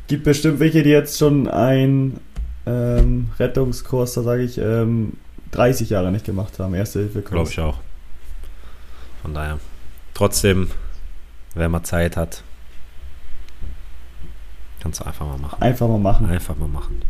[0.08, 2.18] Gibt bestimmt welche, die jetzt schon einen
[2.66, 5.14] ähm, Rettungskurs, da sage ich, ähm,
[5.52, 6.74] 30 Jahre nicht gemacht haben.
[6.74, 7.30] Erste Hilfe Kurs.
[7.30, 7.78] Glaube ich auch.
[9.22, 9.58] Von daher.
[10.14, 10.70] Trotzdem,
[11.54, 12.42] wer mal Zeit hat,
[14.80, 15.62] kannst du einfach mal machen.
[15.62, 16.26] Einfach mal machen.
[16.26, 17.02] Einfach mal machen.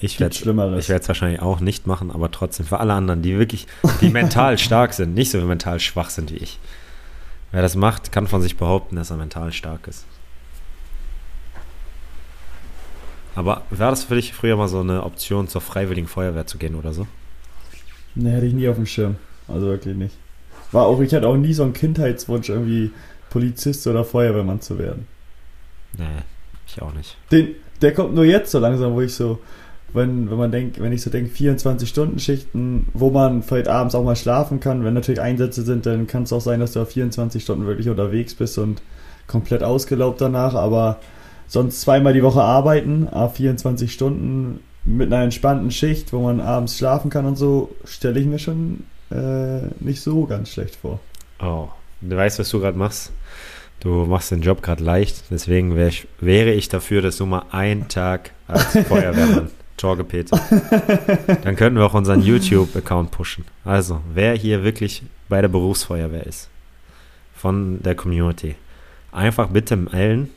[0.00, 3.66] Ich werde es wahrscheinlich auch nicht machen, aber trotzdem für alle anderen, die wirklich,
[4.00, 6.60] die mental stark sind, nicht so mental schwach sind wie ich.
[7.50, 10.04] Wer das macht, kann von sich behaupten, dass er mental stark ist.
[13.34, 16.74] Aber war das für dich früher mal so eine Option, zur Freiwilligen Feuerwehr zu gehen
[16.74, 17.06] oder so?
[18.14, 19.16] Ne, hatte ich nie auf dem Schirm.
[19.48, 20.16] Also wirklich nicht.
[20.72, 22.90] War auch, ich hatte auch nie so einen Kindheitswunsch, irgendwie
[23.30, 25.06] Polizist oder Feuerwehrmann zu werden.
[25.96, 26.04] Nee,
[26.66, 27.16] ich auch nicht.
[27.30, 29.38] Den, der kommt nur jetzt so langsam, wo ich so,
[29.92, 34.16] wenn, wenn man denkt, wenn ich so denke, 24-Stunden-Schichten, wo man vielleicht abends auch mal
[34.16, 37.42] schlafen kann, wenn natürlich Einsätze sind, dann kann es auch sein, dass du auf 24
[37.42, 38.82] Stunden wirklich unterwegs bist und
[39.26, 40.98] komplett ausgelaubt danach, aber
[41.46, 46.76] sonst zweimal die Woche arbeiten, a 24 Stunden mit einer entspannten Schicht, wo man abends
[46.76, 51.00] schlafen kann und so, stelle ich mir schon äh, nicht so ganz schlecht vor.
[51.40, 51.68] Oh,
[52.00, 53.12] du weißt, was du gerade machst?
[53.80, 57.44] Du machst den Job gerade leicht, deswegen wär ich, wäre ich dafür, dass du mal
[57.52, 60.40] einen Tag als Feuerwehrmann Jorge Peter.
[61.42, 63.44] Dann könnten wir auch unseren YouTube-Account pushen.
[63.64, 66.48] Also, wer hier wirklich bei der Berufsfeuerwehr ist,
[67.36, 68.56] von der Community,
[69.12, 70.30] einfach bitte melden.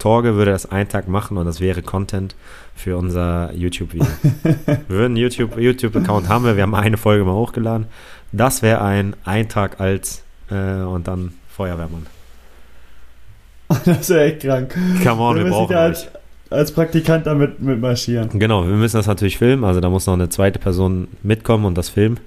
[0.00, 2.34] Torge würde das einen Tag machen und das wäre Content
[2.74, 4.08] für unser YouTube-Video.
[4.42, 7.86] wir würden YouTube-Account YouTube haben wir, wir haben eine Folge mal hochgeladen.
[8.32, 12.06] Das wäre ein Eintrag als äh, und dann Feuerwehrmann.
[13.84, 14.76] Das wäre echt krank.
[15.04, 16.08] Come on, wir, wir brauchen als,
[16.50, 18.28] als Praktikant damit mit marschieren.
[18.36, 21.78] Genau, wir müssen das natürlich filmen, also da muss noch eine zweite Person mitkommen und
[21.78, 22.18] das filmen.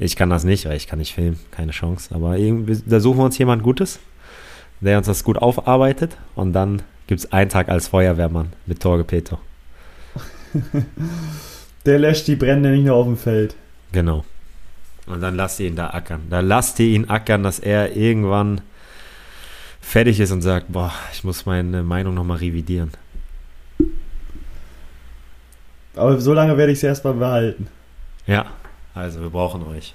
[0.00, 2.14] Ich kann das nicht, weil ich kann nicht filmen, keine Chance.
[2.14, 4.00] Aber irgendwie, da suchen wir uns jemand Gutes,
[4.80, 9.02] der uns das gut aufarbeitet und dann gibt es einen Tag als Feuerwehrmann mit Torge
[9.02, 9.38] Peter.
[11.86, 13.56] der löscht die Brände nicht nur auf dem Feld.
[13.90, 14.24] Genau.
[15.06, 16.22] Und dann lasst ihr ihn da ackern.
[16.28, 18.60] Da lasst ihr ihn ackern, dass er irgendwann
[19.80, 22.92] fertig ist und sagt, boah, ich muss meine Meinung nochmal revidieren.
[25.96, 27.68] Aber so lange werde ich es erstmal behalten.
[28.26, 28.46] Ja,
[28.94, 29.94] also wir brauchen euch.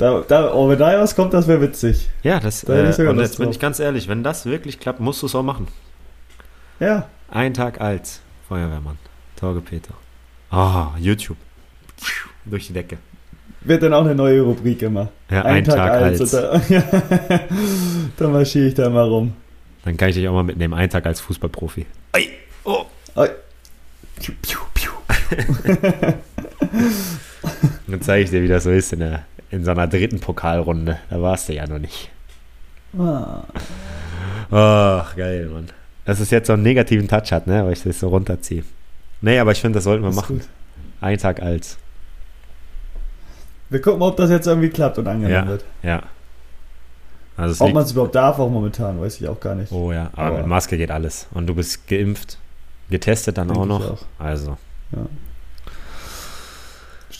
[0.00, 2.08] Da, da, oh, wenn da was kommt, das wäre witzig.
[2.22, 5.20] Ja, das da äh, und jetzt bin ich ganz ehrlich, wenn das wirklich klappt, musst
[5.20, 5.68] du es auch machen.
[6.78, 7.06] Ja.
[7.28, 8.96] Ein Tag als Feuerwehrmann.
[9.36, 9.92] Torge Peter.
[10.50, 11.36] Ah, oh, YouTube.
[12.46, 12.96] Durch die Decke.
[13.60, 15.08] Wird dann auch eine neue Rubrik immer.
[15.30, 16.20] Ja, ein, ein Tag, Tag, als.
[16.22, 16.30] als.
[16.30, 16.56] Da,
[18.16, 19.34] da marschiere ich da mal rum.
[19.84, 20.72] Dann kann ich dich auch mal mitnehmen.
[20.72, 21.84] Ein Tag als Fußballprofi.
[22.12, 22.26] Ei,
[22.64, 22.86] oh.
[24.18, 24.92] Piu, piu, piu.
[27.90, 30.98] Dann zeige ich dir, wie das so ist in, der, in so einer dritten Pokalrunde.
[31.08, 32.10] Da warst du ja noch nicht.
[32.98, 33.44] Ah.
[34.50, 35.68] Ach, geil, Mann.
[36.04, 37.64] Dass es jetzt so einen negativen Touch hat, ne?
[37.64, 38.64] Weil ich das so runterziehe.
[39.20, 40.38] Nee, aber ich finde, das sollten wir das machen.
[40.38, 40.48] Gut.
[41.00, 41.78] Ein Tag als.
[43.68, 45.64] Wir gucken, ob das jetzt irgendwie klappt und angenommen ja, wird.
[45.82, 46.02] Ja.
[47.36, 49.72] Also Ob man es überhaupt darf, auch momentan, weiß ich auch gar nicht.
[49.72, 51.26] Oh ja, aber, aber, mit Maske geht alles.
[51.32, 52.38] Und du bist geimpft,
[52.90, 53.92] getestet dann auch noch.
[53.92, 54.04] Auch.
[54.18, 54.58] Also.
[54.92, 55.06] Ja.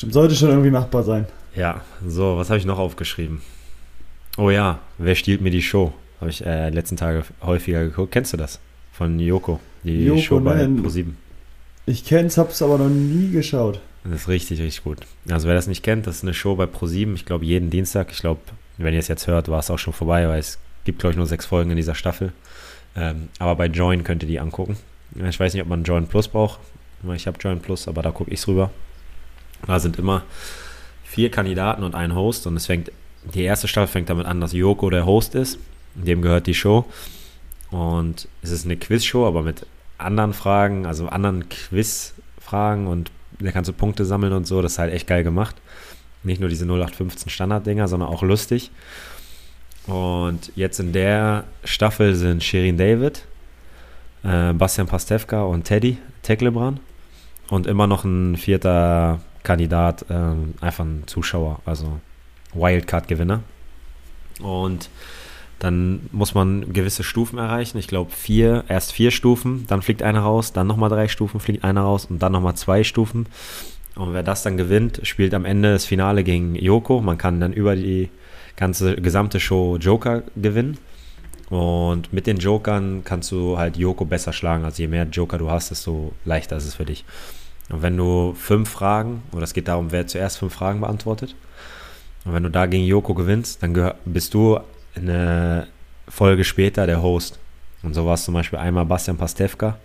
[0.01, 1.27] Stimmt, sollte schon irgendwie machbar sein.
[1.55, 3.43] Ja, so, was habe ich noch aufgeschrieben?
[4.39, 5.93] Oh ja, wer stiehlt mir die Show?
[6.23, 8.11] Habe ich äh, letzten Tage häufiger geguckt.
[8.11, 8.61] Kennst du das?
[8.95, 11.09] Von Yoko, die Yoko, Show bei Pro7.
[11.85, 13.83] Ich kenn's, hab's aber noch nie geschaut.
[14.05, 15.01] Das ist richtig, richtig gut.
[15.29, 18.11] Also wer das nicht kennt, das ist eine Show bei Pro7, ich glaube jeden Dienstag.
[18.11, 18.41] Ich glaube,
[18.79, 21.19] wenn ihr es jetzt hört, war es auch schon vorbei, weil es gibt, glaube ich,
[21.19, 22.33] nur sechs Folgen in dieser Staffel.
[22.97, 24.79] Ähm, aber bei Join könnt ihr die angucken.
[25.29, 26.59] Ich weiß nicht, ob man Join Plus braucht.
[27.15, 28.71] Ich habe Join Plus, aber da gucke ich rüber.
[29.67, 30.23] Da sind immer
[31.05, 32.93] vier Kandidaten und ein Host und es fängt,
[33.35, 35.59] die erste Staffel fängt damit an, dass Joko der Host ist.
[35.95, 36.87] Dem gehört die Show.
[37.71, 39.67] Und es ist eine Quizshow, aber mit
[39.99, 44.61] anderen Fragen, also anderen Quizfragen und da kannst du Punkte sammeln und so.
[44.63, 45.57] Das ist halt echt geil gemacht.
[46.23, 48.71] Nicht nur diese 0815 Standarddinger, sondern auch lustig.
[49.87, 53.25] Und jetzt in der Staffel sind Shirin David,
[54.23, 56.81] äh, Bastian Pastewka und Teddy Teklebran.
[57.49, 62.01] Und immer noch ein vierter Kandidat, äh, einfach ein Zuschauer, also
[62.55, 63.43] Wildcard-Gewinner.
[64.41, 64.91] Und
[65.59, 67.79] dann muss man gewisse Stufen erreichen.
[67.79, 71.65] Ich glaube, vier, erst vier Stufen, dann fliegt einer raus, dann nochmal drei Stufen, fliegt
[71.65, 73.27] einer raus und dann nochmal zwei Stufen.
[73.95, 77.03] Und wer das dann gewinnt, spielt am Ende das Finale gegen Yoko.
[77.03, 78.09] Man kann dann über die
[78.57, 80.79] ganze gesamte Show Joker gewinnen.
[81.51, 84.65] Und mit den Jokern kannst du halt Yoko besser schlagen.
[84.65, 87.05] Also je mehr Joker du hast, desto leichter ist es für dich.
[87.71, 91.35] Und wenn du fünf Fragen, oder es geht darum, wer zuerst fünf Fragen beantwortet,
[92.25, 94.61] und wenn du da gegen Yoko gewinnst, dann bist du
[94.95, 95.69] eine
[96.09, 97.39] Folge später der Host.
[97.83, 99.79] Und so war es zum Beispiel einmal Bastian Pastewka.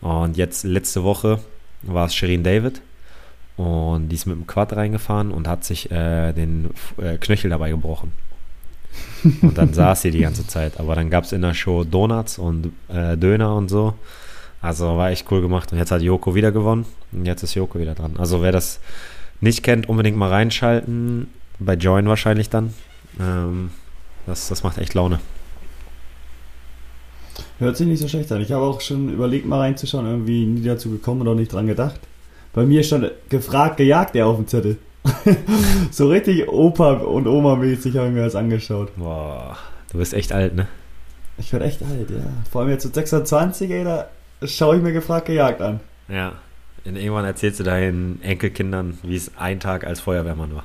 [0.00, 1.38] Und jetzt letzte Woche
[1.82, 2.82] war es Shirin David.
[3.56, 7.70] Und die ist mit dem Quad reingefahren und hat sich äh, den äh, Knöchel dabei
[7.70, 8.12] gebrochen.
[9.42, 10.78] Und dann saß sie die ganze Zeit.
[10.80, 13.94] Aber dann gab es in der Show Donuts und äh, Döner und so.
[14.62, 15.72] Also war echt cool gemacht.
[15.72, 16.86] Und jetzt hat Joko wieder gewonnen.
[17.10, 18.14] Und jetzt ist Joko wieder dran.
[18.16, 18.80] Also wer das
[19.40, 21.28] nicht kennt, unbedingt mal reinschalten.
[21.58, 22.72] Bei Join wahrscheinlich dann.
[23.20, 23.70] Ähm,
[24.26, 25.18] das, das macht echt Laune.
[27.58, 28.40] Hört sich nicht so schlecht an.
[28.40, 31.66] Ich habe auch schon überlegt, mal reinzuschauen, irgendwie nie dazu gekommen und auch nicht dran
[31.66, 32.00] gedacht.
[32.52, 34.78] Bei mir stand gefragt, gejagt er auf dem Zettel.
[35.90, 38.92] so richtig Opa und Oma-mäßig habe ich mir das angeschaut.
[38.96, 39.56] Boah,
[39.90, 40.68] du bist echt alt, ne?
[41.38, 42.24] Ich werde echt alt, ja.
[42.50, 44.08] Vor allem jetzt mit 26, ey, da
[44.46, 45.80] schaue ich mir gefragt, gejagt an.
[46.08, 46.34] Ja.
[46.84, 50.64] Und irgendwann erzählst du deinen Enkelkindern, wie es ein Tag als Feuerwehrmann war.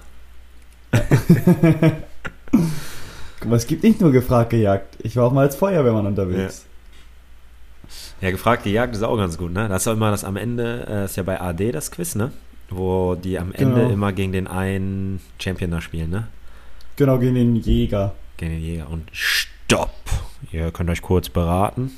[3.39, 4.97] Guck mal, es gibt nicht nur gefragt gejagt.
[5.03, 6.65] Ich war auch mal als Feuerwehrmann unterwegs.
[8.19, 9.67] Ja, ja gefragt gejagt ist auch ganz gut, ne?
[9.67, 12.31] Das ist auch immer das am Ende, äh, ist ja bei AD das Quiz, ne?
[12.69, 13.93] Wo die am Ende genau.
[13.93, 16.27] immer gegen den einen Champion da spielen, ne?
[16.95, 18.15] Genau, gegen den Jäger.
[18.37, 18.89] Gegen den Jäger.
[18.89, 19.93] Und stopp!
[20.51, 21.91] Ihr könnt euch kurz beraten.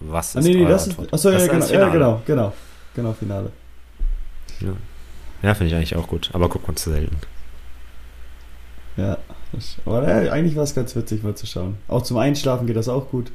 [0.00, 2.52] Was ah, ist ah, nee, nee, das ist, achso, ja, genau, ja, genau, genau.
[2.94, 3.50] Genau, Finale.
[4.60, 4.72] Ja,
[5.42, 6.30] ja finde ich eigentlich auch gut.
[6.32, 7.16] Aber guckt man zu selten.
[8.96, 9.18] Ja,
[9.84, 11.78] aber ja, eigentlich war es ganz witzig mal zu schauen.
[11.86, 13.30] Auch zum Einschlafen geht das auch gut.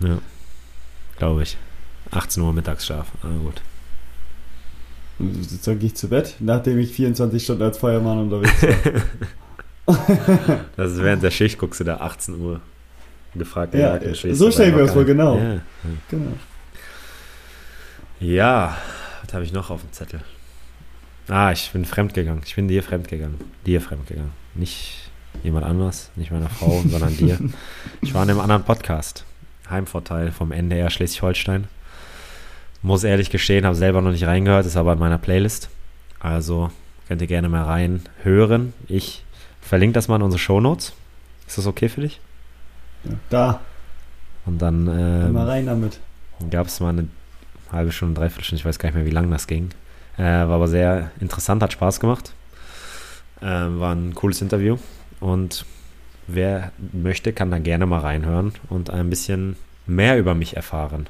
[0.00, 0.18] Ja,
[1.18, 1.58] glaube ich.
[2.10, 3.60] 18 Uhr Mittagsschlaf, aber gut.
[5.18, 8.62] Und dann gehe ich zu Bett, nachdem ich 24 Stunden als Feuermann unterwegs
[9.86, 9.96] war.
[10.76, 12.60] das ist während der Schicht, guckst du da 18 Uhr
[13.34, 13.74] gefragt.
[13.74, 13.98] Ja,
[14.32, 15.38] so stelle ich mir das vor, genau.
[15.38, 15.60] Ja,
[16.10, 16.32] genau.
[18.20, 18.76] Ja,
[19.24, 20.20] was habe ich noch auf dem Zettel?
[21.28, 22.42] Ah, ich bin fremdgegangen.
[22.44, 23.38] Ich bin dir fremdgegangen.
[23.66, 24.32] Dir fremdgegangen.
[24.54, 25.10] Nicht
[25.42, 27.38] jemand anders, nicht meiner Frau, sondern dir.
[28.00, 29.24] Ich war in einem anderen Podcast.
[29.70, 31.68] Heimvorteil vom NDR Schleswig-Holstein.
[32.82, 35.70] Muss ehrlich gestehen, habe selber noch nicht reingehört, ist aber in meiner Playlist.
[36.18, 36.70] Also
[37.08, 38.72] könnt ihr gerne mal reinhören.
[38.88, 39.24] Ich
[39.60, 40.92] verlinke das mal in unsere Shownotes.
[41.46, 42.20] Ist das okay für dich?
[43.04, 43.60] Ja, da.
[44.46, 44.88] Und dann.
[44.88, 46.00] Ähm, mal rein damit.
[46.50, 47.08] Gab es mal eine
[47.70, 49.70] halbe Stunde, dreiviertel Stunde, ich weiß gar nicht mehr, wie lang das ging.
[50.18, 52.32] Äh, war aber sehr interessant, hat Spaß gemacht.
[53.40, 54.76] Äh, war ein cooles Interview.
[55.20, 55.64] Und
[56.26, 61.08] wer möchte, kann da gerne mal reinhören und ein bisschen mehr über mich erfahren.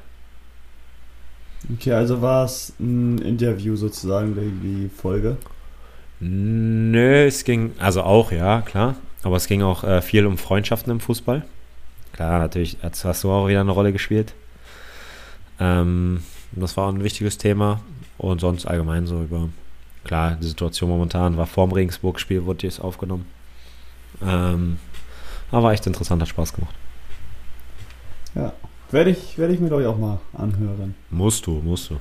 [1.73, 5.37] Okay, also war es ein Interview sozusagen, die Folge?
[6.19, 8.95] Nö, es ging, also auch, ja, klar.
[9.23, 11.43] Aber es ging auch äh, viel um Freundschaften im Fußball.
[12.13, 14.33] Klar, natürlich, jetzt hast du auch wieder eine Rolle gespielt.
[15.59, 17.81] Ähm, das war ein wichtiges Thema.
[18.17, 19.49] Und sonst allgemein so über,
[20.03, 23.25] klar, die Situation momentan war vorm Regensburg-Spiel, wurde jetzt aufgenommen.
[24.21, 24.77] Ähm,
[25.51, 26.75] aber echt interessant, hat Spaß gemacht.
[28.35, 28.53] Ja,
[28.91, 30.95] werde ich, werde ich mir, glaube ich, auch mal anhören.
[31.09, 31.99] Musst du, musst du.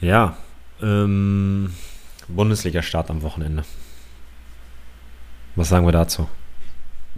[0.00, 0.36] Ja,
[0.82, 1.72] ähm,
[2.28, 3.64] Bundesliga-Start am Wochenende.
[5.56, 6.28] Was sagen wir dazu?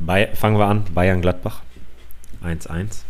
[0.05, 1.63] Bei, fangen wir an, Bayern-Gladbach.
[2.43, 3.03] 1-1.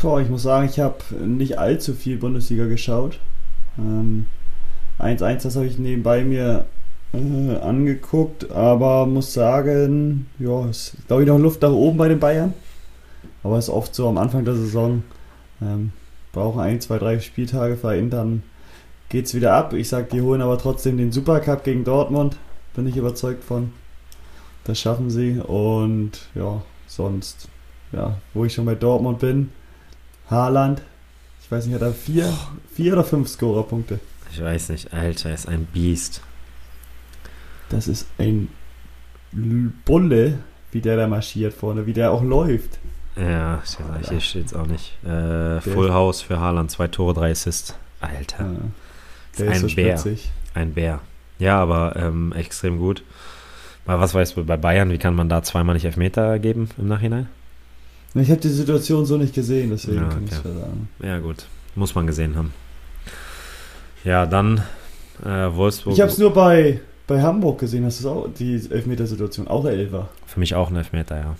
[0.00, 3.18] Boah, ich muss sagen, ich habe nicht allzu viel Bundesliga geschaut.
[3.78, 4.26] Ähm,
[5.00, 6.66] 1-1, das habe ich nebenbei mir
[7.12, 12.20] äh, angeguckt, aber muss sagen, ja, ist glaube ich noch Luft nach oben bei den
[12.20, 12.54] Bayern.
[13.42, 15.02] Aber es ist oft so am Anfang der Saison,
[15.60, 15.92] ähm,
[16.32, 18.42] brauchen ein, zwei, drei Spieltage für ihn, dann
[19.08, 19.72] geht es wieder ab.
[19.72, 22.36] Ich sage, die holen aber trotzdem den Supercup gegen Dortmund,
[22.76, 23.72] bin ich überzeugt von.
[24.64, 27.48] Das schaffen sie und ja, sonst,
[27.92, 29.50] ja, wo ich schon bei Dortmund bin,
[30.30, 30.82] Haaland,
[31.42, 32.32] ich weiß nicht, hat er vier,
[32.74, 34.00] vier oder fünf Scorerpunkte?
[34.32, 36.20] Ich weiß nicht, Alter, er ist ein Biest.
[37.68, 38.48] Das ist ein
[39.84, 40.40] Bulle,
[40.72, 42.78] wie der da marschiert vorne, wie der auch läuft.
[43.16, 43.62] Ja,
[44.08, 45.02] hier steht es auch nicht.
[45.04, 47.74] Äh, Full House für Haaland, zwei Tore, drei Assists.
[48.00, 48.44] Alter.
[48.44, 48.58] Ja,
[49.38, 49.96] der ist ein so Bär.
[49.96, 50.30] Spitzig.
[50.54, 51.00] Ein Bär.
[51.38, 53.02] Ja, aber ähm, extrem gut.
[53.86, 56.88] Mal was weißt du bei Bayern, wie kann man da zweimal nicht Elfmeter geben im
[56.88, 57.28] Nachhinein?
[58.14, 60.14] Ich habe die Situation so nicht gesehen, deswegen ja, okay.
[60.14, 60.88] kann ich es sagen.
[61.02, 61.46] Ja, gut.
[61.74, 62.54] Muss man gesehen haben.
[64.04, 64.62] Ja, dann
[65.24, 65.92] äh, Wolfsburg.
[65.92, 70.08] Ich habe es nur bei bei Hamburg gesehen hast du auch die Elfmetersituation, auch Elfer.
[70.26, 71.36] Für mich auch ein Elfmeter, ja.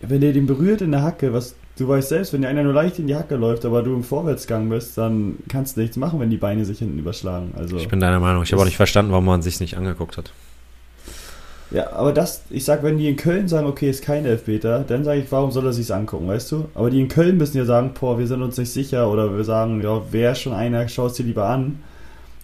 [0.00, 2.72] Wenn der den berührt in der Hacke, was du weißt selbst, wenn der einer nur
[2.72, 6.20] leicht in die Hacke läuft, aber du im Vorwärtsgang bist, dann kannst du nichts machen,
[6.20, 7.52] wenn die Beine sich hinten überschlagen.
[7.56, 8.42] Also ich bin deiner Meinung.
[8.42, 10.32] Ich habe auch nicht verstanden, warum man sich nicht angeguckt hat.
[11.70, 15.04] Ja, aber das, ich sag, wenn die in Köln sagen, okay, ist kein Elfmeter, dann
[15.04, 16.68] sage ich, warum soll er sich's angucken, weißt du?
[16.74, 19.44] Aber die in Köln müssen ja sagen, boah, wir sind uns nicht sicher oder wir
[19.44, 21.82] sagen, ja, wer schon einer, schau es dir lieber an.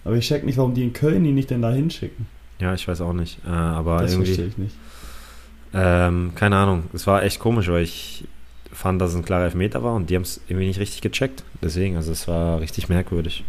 [0.04, 2.26] Aber ich check nicht, warum die in Köln ihn nicht denn da hinschicken.
[2.60, 3.38] Ja, ich weiß auch nicht.
[3.46, 4.34] Äh, aber das irgendwie.
[4.34, 4.76] verstehe ich nicht.
[5.72, 6.84] Ähm, keine Ahnung.
[6.92, 8.24] Es war echt komisch, weil ich
[8.74, 11.44] fand, dass es ein klarer Elfmeter war und die haben es irgendwie nicht richtig gecheckt.
[11.62, 13.44] Deswegen, also es war richtig merkwürdig.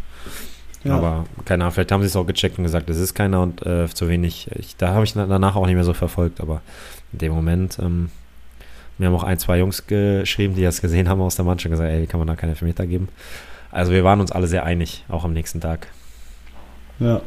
[0.84, 0.96] Ja.
[0.98, 3.66] Aber keine Ahnung, vielleicht haben sie es auch gecheckt und gesagt, es ist keiner und
[3.66, 4.50] äh, zu wenig.
[4.56, 6.62] Ich, da habe ich danach auch nicht mehr so verfolgt, aber
[7.12, 8.12] in dem Moment, ähm,
[8.98, 11.90] mir haben auch ein, zwei Jungs geschrieben, die das gesehen haben aus der Mannschaft, gesagt,
[11.90, 13.10] ey, kann man da keine Elfmeter geben?
[13.72, 15.88] Also wir waren uns alle sehr einig, auch am nächsten Tag.
[17.00, 17.22] Ja.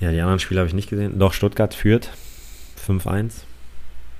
[0.00, 1.18] Ja, die anderen Spiele habe ich nicht gesehen.
[1.18, 2.10] Doch, Stuttgart führt
[2.88, 3.42] 5-1.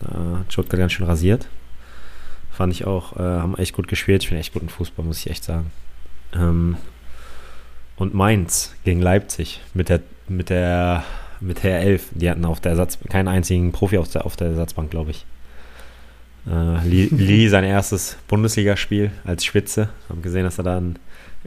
[0.00, 1.48] Da hat Stuttgart ganz schön rasiert.
[2.50, 4.22] Fand ich auch, äh, haben echt gut gespielt.
[4.22, 5.70] Ich finde echt guten Fußball, muss ich echt sagen.
[6.34, 6.76] Ähm,
[7.96, 11.04] und Mainz gegen Leipzig mit der, mit der,
[11.40, 12.08] mit der 11.
[12.12, 15.26] Die hatten auf der Ersatz, keinen einzigen Profi auf der, auf der Ersatzbank, glaube ich.
[16.46, 19.90] Äh, Lee, Lee, sein erstes Bundesligaspiel als Spitze.
[20.08, 20.98] Haben gesehen, dass er dann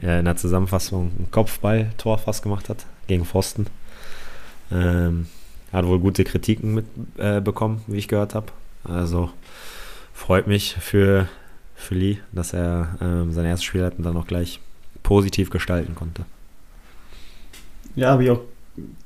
[0.02, 3.66] äh, in der Zusammenfassung ein Kopfball-Tor fast gemacht hat gegen Pfosten.
[4.72, 5.26] Ähm,
[5.72, 6.86] hat wohl gute Kritiken mit,
[7.18, 8.46] äh, bekommen, wie ich gehört habe.
[8.84, 9.30] Also
[10.14, 11.28] freut mich für,
[11.74, 14.60] für Lee, dass er ähm, sein erstes Spiel hat und dann auch gleich
[15.02, 16.24] positiv gestalten konnte.
[17.96, 18.40] Ja, habe ich auch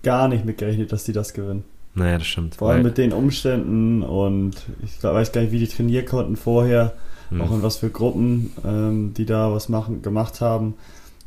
[0.04, 1.64] gar nicht mitgerechnet, dass die das gewinnen.
[1.94, 2.54] Naja, das stimmt.
[2.54, 6.94] Vor allem mit den Umständen und ich weiß gar nicht, wie die trainieren konnten vorher,
[7.30, 7.40] mhm.
[7.40, 10.74] auch in was für Gruppen, ähm, die da was machen, gemacht haben.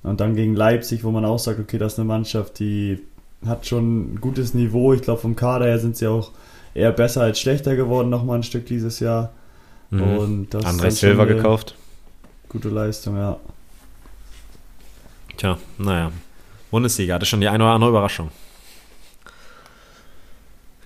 [0.04, 3.00] Und dann gegen Leipzig, wo man auch sagt, okay, das ist eine Mannschaft, die
[3.46, 4.94] hat schon ein gutes Niveau.
[4.94, 6.32] Ich glaube, vom Kader her sind sie auch
[6.74, 9.34] eher besser als schlechter geworden, nochmal ein Stück dieses Jahr.
[9.92, 10.18] Mhm.
[10.18, 11.76] Und das André Silva gekauft.
[12.50, 13.38] Gute Leistung, ja.
[15.38, 16.12] Tja, naja.
[16.72, 18.32] Bundesliga hatte schon die eine oder andere Überraschung.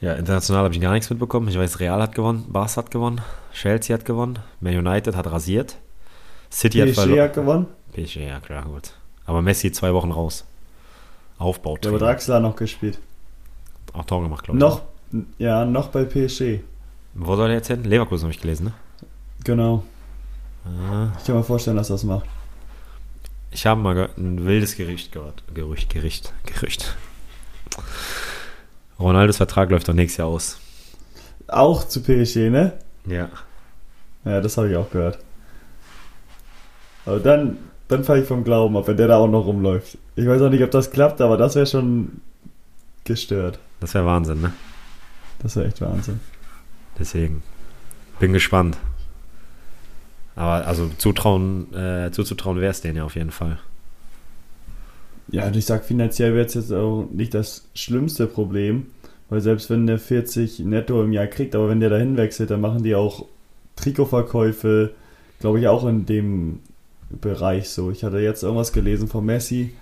[0.02, 1.48] Ja, international habe ich gar nichts mitbekommen.
[1.48, 3.22] Ich weiß, Real hat gewonnen, Barca hat gewonnen,
[3.54, 5.78] Chelsea hat gewonnen, Man United hat rasiert,
[6.52, 7.22] City PSG hat verloren.
[7.22, 7.65] hat gewonnen.
[7.94, 8.91] PSG, ja klar, gut.
[9.26, 10.46] Aber Messi zwei Wochen raus.
[11.38, 11.78] Aufbau.
[11.78, 13.00] Der Draxler noch gespielt.
[13.94, 14.62] Auch Tor gemacht, glaube ich.
[14.62, 14.82] Noch,
[15.38, 16.60] ja, noch bei PSG.
[17.13, 17.84] Wo soll er jetzt hin?
[17.84, 18.74] Leverkusen habe ich gelesen, ne?
[19.45, 19.84] Genau.
[20.65, 21.12] Ah.
[21.17, 22.25] Ich kann mir vorstellen, dass er das macht.
[23.51, 25.43] Ich habe mal ein wildes Gericht gehört.
[25.53, 26.97] Gerücht, Gericht, Gerücht.
[28.99, 30.58] Ronaldos Vertrag läuft doch nächstes Jahr aus.
[31.47, 32.73] Auch zu PSG, ne?
[33.05, 33.29] Ja.
[34.25, 35.19] Ja, das habe ich auch gehört.
[37.05, 39.97] Aber dann, dann falle ich vom Glauben ab, wenn der da auch noch rumläuft.
[40.15, 42.19] Ich weiß auch nicht, ob das klappt, aber das wäre schon
[43.03, 43.60] gestört.
[43.79, 44.53] Das wäre Wahnsinn, ne?
[45.39, 46.19] Das wäre echt Wahnsinn.
[46.97, 47.43] Deswegen.
[48.19, 48.77] Bin gespannt.
[50.36, 53.60] Aber also zutrauen, äh, zuzutrauen wäre es denen ja auf jeden Fall.
[55.30, 58.88] Ja, und ich sag, finanziell wäre es jetzt auch nicht das schlimmste Problem,
[59.30, 62.62] weil selbst wenn der 40 netto im Jahr kriegt, aber wenn der dahin wechselt, dann
[62.62, 63.26] machen die auch
[63.76, 64.91] Trikotverkäufe,
[65.39, 66.60] glaube ich, auch in dem
[67.10, 67.91] Bereich so.
[67.91, 69.74] Ich hatte jetzt irgendwas gelesen von Messi.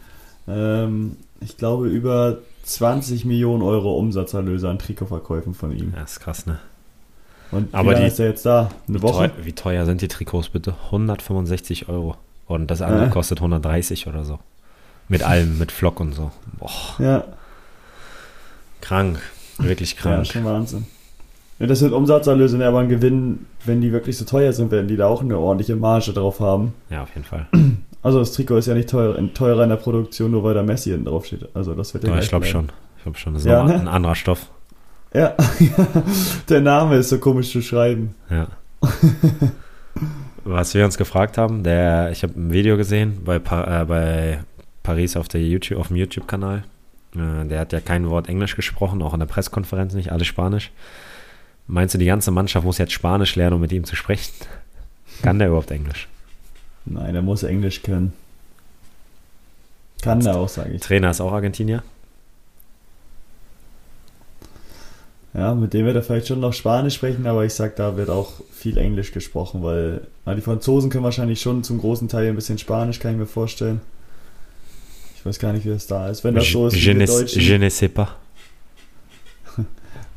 [0.48, 5.94] Ähm, ich glaube, über 20 Millionen Euro Umsatzerlöse an Trikotverkäufen von ihm.
[5.96, 6.60] Ja, ist krass, ne?
[7.54, 8.70] Und Aber die, ist er jetzt da?
[8.88, 9.30] Eine wie Woche?
[9.30, 10.76] Teuer, wie teuer sind die Trikots bitte?
[10.86, 12.16] 165 Euro.
[12.48, 13.10] Und das andere äh.
[13.10, 14.39] kostet 130 oder so.
[15.08, 16.32] Mit allem, mit Flock und so.
[16.58, 16.72] Boah.
[17.00, 17.24] Ja.
[18.82, 19.20] Krank.
[19.58, 20.26] Wirklich krank.
[20.26, 20.86] Ja, schon Wahnsinn.
[21.60, 24.88] Ja, das sind Umsatzerlöse, ne, aber ein Gewinn, wenn die wirklich so teuer sind, werden
[24.88, 26.74] die da auch eine ordentliche Marge drauf haben.
[26.89, 27.48] Ja, auf jeden Fall.
[28.04, 30.89] Also das Trikot ist ja nicht teuer, teurer in der Produktion, nur weil da Messi
[30.89, 31.48] hinten drauf steht.
[31.54, 32.70] Also das wird ja, ich glaube schon.
[32.98, 33.34] Ich glaube schon.
[33.34, 33.76] Das ist ja, ne?
[33.76, 34.50] ein anderer Stoff.
[35.13, 35.36] Ja,
[36.49, 38.15] der Name ist so komisch zu schreiben.
[38.30, 38.47] Ja.
[40.43, 44.39] Was wir uns gefragt haben, der, ich habe ein Video gesehen bei, äh, bei
[44.82, 46.63] Paris auf, der YouTube, auf dem YouTube-Kanal.
[47.15, 50.71] Äh, der hat ja kein Wort Englisch gesprochen, auch in der Pressekonferenz nicht, alles Spanisch.
[51.67, 54.34] Meinst du, die ganze Mannschaft muss jetzt Spanisch lernen, um mit ihm zu sprechen?
[55.21, 56.08] Kann der überhaupt Englisch?
[56.86, 58.13] Nein, der muss Englisch können.
[60.02, 60.82] Kann der auch, sage ich.
[60.82, 61.84] Trainer ist auch Argentinier.
[65.34, 68.10] Ja, mit dem wird er vielleicht schon noch Spanisch sprechen, aber ich sag, da wird
[68.10, 72.36] auch viel Englisch gesprochen, weil na, die Franzosen können wahrscheinlich schon zum großen Teil ein
[72.36, 73.82] bisschen Spanisch, kann ich mir vorstellen.
[75.17, 76.24] Ich weiß gar nicht, wie das da ist.
[76.24, 78.10] Wenn das so ist, je, wie wir Deutschen, je ne sais pas.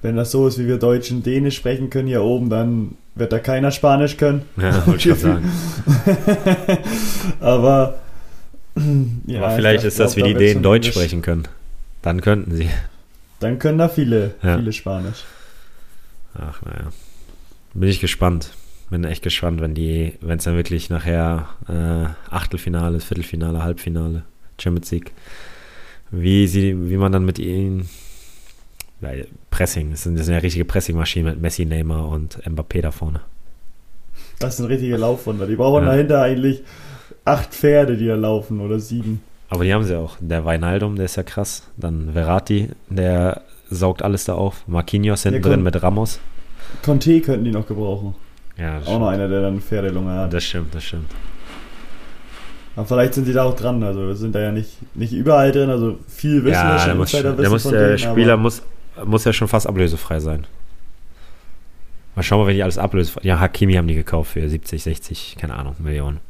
[0.03, 3.39] Wenn das so ist, wie wir Deutschen Dänisch sprechen können hier oben, dann wird da
[3.39, 4.43] keiner Spanisch können.
[4.57, 5.51] Ja, wollte ich sagen.
[7.41, 8.01] aber
[9.27, 11.49] ja, aber vielleicht ist das, wie die Dänen Deutsch sprechen können.
[12.03, 12.69] Dann könnten sie.
[13.41, 14.57] Dann können da viele, ja.
[14.57, 15.25] viele Spanisch.
[16.35, 16.91] Ach, naja.
[17.75, 18.53] Bin ich gespannt.
[18.89, 24.23] Bin echt gespannt, wenn die, wenn es dann wirklich nachher äh, Achtelfinale, Viertelfinale, Halbfinale,
[24.61, 25.13] Champions League,
[26.11, 27.89] wie sie, wie man dann mit ihnen
[29.01, 32.91] weil Pressing, das sind, das sind ja richtige Pressingmaschinen mit Messi, Neymar und Mbappé da
[32.91, 33.21] vorne.
[34.39, 35.47] Das sind richtige Laufwunder.
[35.47, 35.91] Die brauchen ja.
[35.91, 36.63] dahinter eigentlich
[37.25, 39.23] acht Pferde, die da laufen oder sieben.
[39.49, 40.17] Aber die haben sie auch.
[40.21, 41.63] Der Weinaldum, der ist ja krass.
[41.77, 44.67] Dann Verratti, der saugt alles da auf.
[44.67, 46.21] Marquinhos hinten drin mit Ramos.
[46.83, 48.15] Conte könnten die noch gebrauchen.
[48.59, 49.01] Ja, auch stimmt.
[49.01, 50.33] noch einer, der dann Pferdelunge hat.
[50.33, 51.11] Das stimmt, das stimmt.
[52.75, 53.83] Aber vielleicht sind die da auch dran.
[53.83, 55.71] Also wir sind da ja nicht, nicht überall drin.
[55.71, 56.89] Also viel wissen ja, wir schon.
[56.89, 58.63] Der, muss, der, muss, der denen, Spieler muss,
[59.05, 60.47] muss ja schon fast ablösefrei sein.
[62.15, 63.21] Mal schauen wenn die alles ablösefrei.
[63.25, 66.21] Ja, Hakimi haben die gekauft für 70, 60, keine Ahnung, Millionen.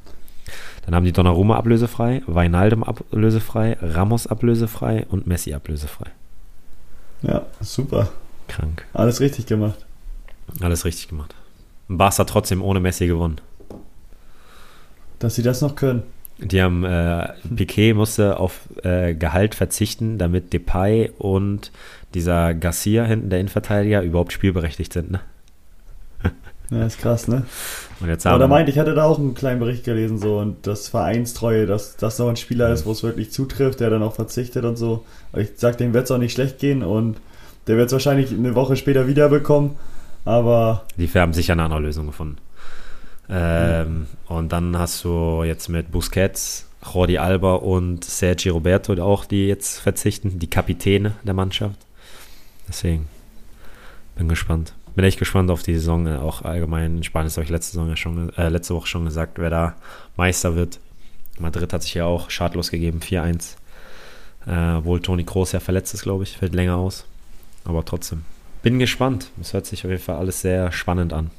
[0.87, 6.11] Dann haben die Donnarumma ablösefrei, Weinaldum ablösefrei, Ramos ablösefrei und Messi ablösefrei.
[7.23, 8.09] Ja, super.
[8.47, 8.87] Krank.
[8.95, 9.85] Alles richtig gemacht.
[10.61, 11.35] Alles richtig gemacht.
[11.89, 13.41] Barca trotzdem ohne Messi gewonnen.
[15.19, 16.05] Dass sie das noch können.
[16.39, 21.73] Die haben, äh, Piquet musste auf äh, Gehalt verzichten, damit Depay und
[22.15, 25.21] dieser Garcia hinten, der Innenverteidiger, überhaupt spielberechtigt sind, ne?
[26.71, 27.47] Ja, ist krass, ne?
[28.01, 30.39] Und jetzt haben Aber da meinte ich, hatte da auch einen kleinen Bericht gelesen, so,
[30.39, 34.03] und das Vereinstreue, dass das noch ein Spieler ist, wo es wirklich zutrifft, der dann
[34.03, 35.05] auch verzichtet und so.
[35.33, 37.19] Aber ich sag, dem wird es auch nicht schlecht gehen und
[37.67, 39.77] der wird es wahrscheinlich eine Woche später wiederbekommen,
[40.25, 40.85] aber.
[40.97, 42.39] Die haben sicher eine andere Lösung gefunden.
[43.29, 44.07] Ähm, mhm.
[44.27, 49.79] Und dann hast du jetzt mit Busquets, Jordi Alba und Sergi Roberto auch, die jetzt
[49.79, 51.79] verzichten, die Kapitäne der Mannschaft.
[52.69, 53.09] Deswegen
[54.17, 57.45] bin gespannt bin echt gespannt auf die Saison, äh, auch allgemein in Spanien, das habe
[57.45, 59.77] ich letzte, Saison ja schon, äh, letzte Woche schon gesagt, wer da
[60.17, 60.81] Meister wird.
[61.39, 63.57] Madrid hat sich ja auch schadlos gegeben, 4-1.
[64.47, 67.05] Äh, obwohl Toni Kroos ja verletzt ist, glaube ich, fällt länger aus.
[67.65, 68.23] Aber trotzdem.
[68.63, 69.31] Bin gespannt.
[69.41, 71.31] Es hört sich auf jeden Fall alles sehr spannend an.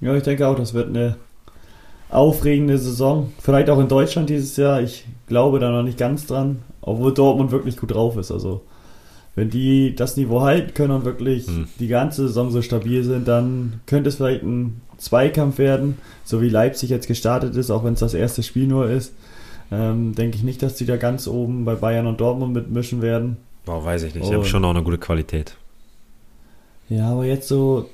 [0.00, 1.16] Ja, ich denke auch, das wird eine
[2.10, 3.32] aufregende Saison.
[3.40, 4.82] Vielleicht auch in Deutschland dieses Jahr.
[4.82, 6.62] Ich glaube da noch nicht ganz dran.
[6.82, 8.30] Obwohl Dortmund wirklich gut drauf ist.
[8.30, 8.62] Also
[9.34, 11.66] wenn die das Niveau halten können und wirklich hm.
[11.78, 16.48] die ganze Saison so stabil sind, dann könnte es vielleicht ein Zweikampf werden, so wie
[16.48, 19.14] Leipzig jetzt gestartet ist, auch wenn es das erste Spiel nur ist.
[19.70, 23.38] Ähm, denke ich nicht, dass die da ganz oben bei Bayern und Dortmund mitmischen werden.
[23.64, 24.28] Boah, weiß ich nicht.
[24.28, 25.56] Die haben schon auch eine gute Qualität.
[26.88, 27.88] Ja, aber jetzt so.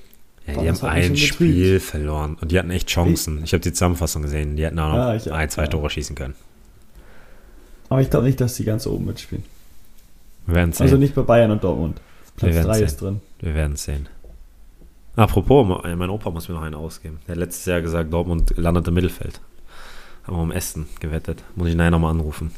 [0.47, 3.45] Ja, die haben ein Spiel verloren und die hatten echt Chancen.
[3.45, 4.57] Ich habe die Zusammenfassung gesehen.
[4.57, 5.69] Die hätten auch noch ja, ein, zwei ja.
[5.69, 6.35] Tore schießen können.
[7.91, 9.45] Aber ich glaube nicht, dass die ganz oben mitspielen.
[10.49, 10.85] Wir werden sehen.
[10.85, 12.01] Also nicht bei Bayern und Dortmund.
[12.37, 13.21] Platz 3 ist drin.
[13.41, 14.09] Wir werden sehen.
[15.15, 17.21] Apropos, mein Opa muss mir noch einen ausgeben.
[17.27, 19.43] Der hat letztes Jahr gesagt, Dortmund landet im Mittelfeld.
[20.25, 21.45] Haben wir um Essen gewettet.
[21.55, 22.53] Muss ich nachher nochmal anrufen.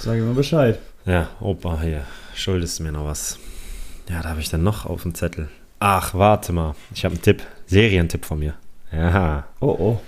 [0.00, 0.80] Sag mir Bescheid.
[1.06, 2.02] Ja, Opa, hier,
[2.34, 3.38] schuldest du mir noch was.
[4.08, 5.48] Ja, da habe ich dann noch auf dem Zettel.
[5.78, 6.74] Ach, warte mal.
[6.92, 7.40] Ich habe einen Tipp.
[7.66, 8.54] Serientipp von mir.
[8.90, 9.46] Ja.
[9.60, 10.00] Oh, oh.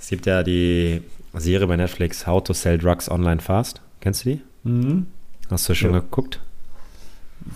[0.00, 1.02] Es gibt ja die
[1.34, 3.82] Serie bei Netflix How to Sell Drugs Online Fast.
[4.00, 4.40] Kennst du die?
[4.62, 5.08] Mhm.
[5.50, 6.00] Hast du schon ja.
[6.00, 6.40] geguckt?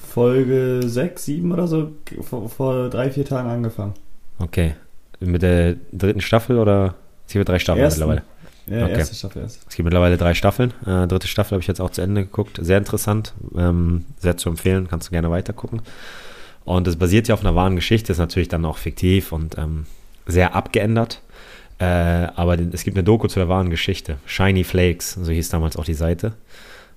[0.08, 3.94] Folge 6, 7 oder so, vor, vor, drei, vier Tagen angefangen.
[4.38, 4.74] Okay.
[5.20, 6.94] Mit der dritten Staffel oder?
[7.26, 8.00] Es gibt drei Staffeln Ersten.
[8.00, 8.22] mittlerweile.
[8.66, 8.98] Ja, okay.
[8.98, 9.60] erste Staffel erst.
[9.68, 10.72] Es gibt mittlerweile drei Staffeln.
[10.86, 12.58] Äh, dritte Staffel habe ich jetzt auch zu Ende geguckt.
[12.60, 14.88] Sehr interessant, ähm, sehr zu empfehlen.
[14.88, 15.82] Kannst du gerne weitergucken.
[16.64, 19.86] Und es basiert ja auf einer wahren Geschichte, ist natürlich dann auch fiktiv und ähm,
[20.26, 21.20] sehr abgeändert.
[21.78, 24.18] Äh, aber es gibt eine Doku zu der wahren Geschichte.
[24.26, 26.34] Shiny Flakes, so hieß damals auch die Seite.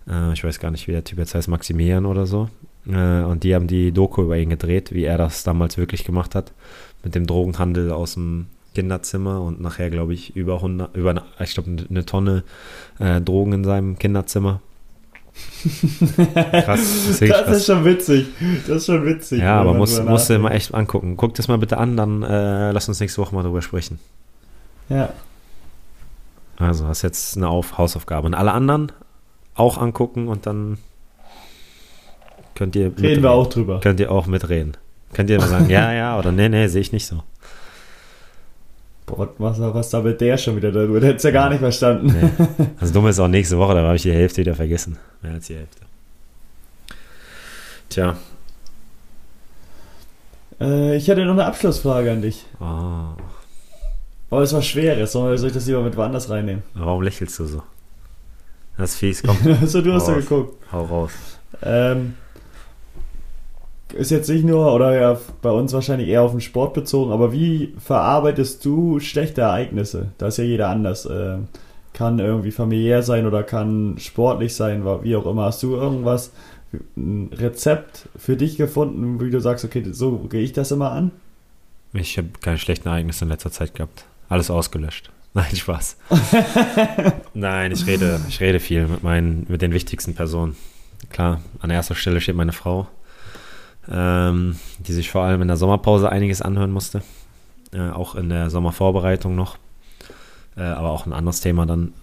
[0.10, 2.50] Äh, ich weiß gar nicht, wie der Typ jetzt heißt, Maximilian oder so.
[2.88, 6.36] Äh, und die haben die Doku über ihn gedreht, wie er das damals wirklich gemacht
[6.36, 6.54] hat.
[7.04, 11.86] Mit dem Drogenhandel aus dem Kinderzimmer und nachher, glaube ich, über 100, über, ich glaube,
[11.90, 12.44] eine Tonne
[13.00, 14.62] äh, Drogen in seinem Kinderzimmer.
[15.64, 17.06] krass.
[17.08, 17.58] Das, das krass.
[17.58, 18.28] ist schon witzig.
[18.68, 19.40] Das ist schon witzig.
[19.42, 21.18] Ja, aber muss, musst du mal echt angucken.
[21.18, 24.00] Guck das mal bitte an, dann äh, lass uns nächste Woche mal drüber sprechen.
[24.88, 25.10] Ja.
[26.58, 28.28] Also, hast jetzt eine Auf Hausaufgabe.
[28.28, 28.92] Und alle anderen
[29.56, 30.78] auch angucken und dann
[32.54, 32.92] könnt ihr.
[32.98, 33.80] Reden wir auch drüber.
[33.80, 34.78] Könnt ihr auch mitreden.
[35.14, 37.24] Könnt ihr immer sagen, ja, ja, oder nee, nee, sehe ich nicht so.
[39.06, 41.00] Boah, was, was da mit der schon wieder darüber?
[41.00, 42.08] Der hätte es ja gar nicht verstanden.
[42.08, 42.66] Nee.
[42.80, 44.98] Das Dumme ist auch nächste Woche, da habe ich die Hälfte wieder vergessen.
[45.22, 45.82] Mehr als die Hälfte.
[47.90, 48.18] Tja.
[50.60, 52.46] Äh, ich hätte noch eine Abschlussfrage an dich.
[52.60, 53.16] Oh.
[54.32, 56.64] Aber es war schweres, soll ich das lieber mit woanders reinnehmen?
[56.74, 57.64] Warum lächelst du so?
[58.78, 59.38] Das ist fies, komm.
[59.66, 60.58] so, du hast ja geguckt.
[60.72, 61.12] Hau raus.
[61.62, 62.16] Ähm,
[63.94, 67.32] ist jetzt nicht nur, oder ja, bei uns wahrscheinlich eher auf den Sport bezogen, aber
[67.32, 70.08] wie verarbeitest du schlechte Ereignisse?
[70.18, 71.06] Da ist ja jeder anders.
[71.06, 71.38] Äh,
[71.96, 75.46] kann irgendwie familiär sein oder kann sportlich sein, wie auch immer.
[75.46, 76.34] Hast du irgendwas,
[76.98, 81.12] ein Rezept für dich gefunden, wie du sagst, okay, so gehe ich das immer an?
[81.94, 84.04] Ich habe keine schlechten Ereignisse in letzter Zeit gehabt.
[84.28, 85.10] Alles ausgelöscht.
[85.34, 85.98] Nein, Spaß.
[87.36, 90.56] Nein, ich rede, ich rede viel mit meinen, mit den wichtigsten Personen.
[91.10, 92.88] Klar, an erster Stelle steht meine Frau
[93.90, 97.02] ähm, die sich vor allem in der Sommerpause einiges anhören musste.
[97.74, 99.58] Äh, auch in der Sommervorbereitung noch.
[100.58, 101.94] Äh, aber auch ein anderes Thema dann.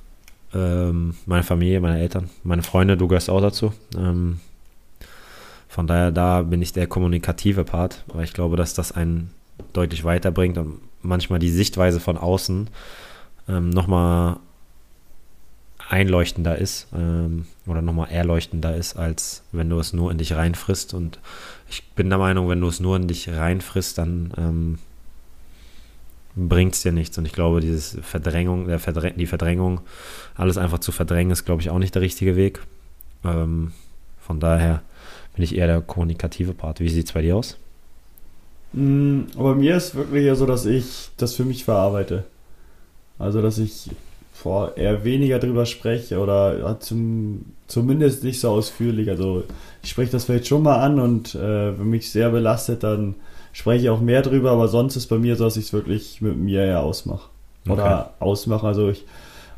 [0.54, 3.72] Ähm, meine Familie, meine Eltern, meine Freunde, du gehörst auch dazu.
[3.96, 4.40] Ähm,
[5.68, 9.30] von daher, da bin ich der kommunikative Part, weil ich glaube, dass das einen
[9.72, 12.68] deutlich weiterbringt und manchmal die Sichtweise von außen
[13.48, 14.36] ähm, nochmal
[15.88, 20.94] einleuchtender ist ähm, oder nochmal erleuchtender ist, als wenn du es nur in dich reinfrisst.
[20.94, 21.18] Und
[21.68, 24.78] ich bin der Meinung, wenn du es nur in dich reinfrisst, dann ähm,
[26.34, 27.18] bringt es dir nichts.
[27.18, 29.80] Und ich glaube, dieses Verdrängung, der Verdräng, die Verdrängung,
[30.34, 32.60] alles einfach zu verdrängen, ist, glaube ich, auch nicht der richtige Weg.
[33.24, 33.72] Ähm,
[34.20, 34.82] von daher
[35.34, 36.80] bin ich eher der kommunikative Part.
[36.80, 37.56] Wie sieht es bei dir aus?
[38.72, 42.24] Mm, aber mir ist wirklich ja so, dass ich das für mich verarbeite.
[43.18, 43.90] Also, dass ich
[44.42, 49.08] vor eher weniger drüber spreche oder zum, zumindest nicht so ausführlich.
[49.08, 49.44] Also
[49.84, 53.14] ich spreche das vielleicht schon mal an und äh, wenn mich sehr belastet, dann
[53.52, 56.20] spreche ich auch mehr drüber, aber sonst ist bei mir so, dass ich es wirklich
[56.20, 57.28] mit mir ja ausmache.
[57.68, 58.24] Oder okay.
[58.24, 58.66] ausmache.
[58.66, 59.04] Also ich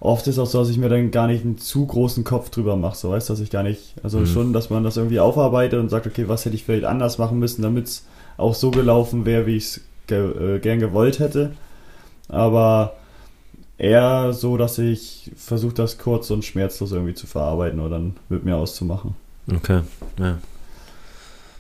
[0.01, 2.77] oft ist auch so, dass ich mir dann gar nicht einen zu großen Kopf drüber
[2.77, 2.97] mache.
[2.97, 4.27] So weißt du, dass ich gar nicht, also mhm.
[4.27, 7.39] schon, dass man das irgendwie aufarbeitet und sagt, okay, was hätte ich vielleicht anders machen
[7.39, 8.07] müssen, damit es
[8.37, 11.53] auch so gelaufen wäre, wie ich es ge äh, gern gewollt hätte.
[12.29, 12.93] Aber
[13.85, 18.45] eher so, dass ich versuche, das kurz und schmerzlos irgendwie zu verarbeiten oder dann mit
[18.45, 19.15] mir auszumachen.
[19.55, 19.81] Okay,
[20.19, 20.39] ja.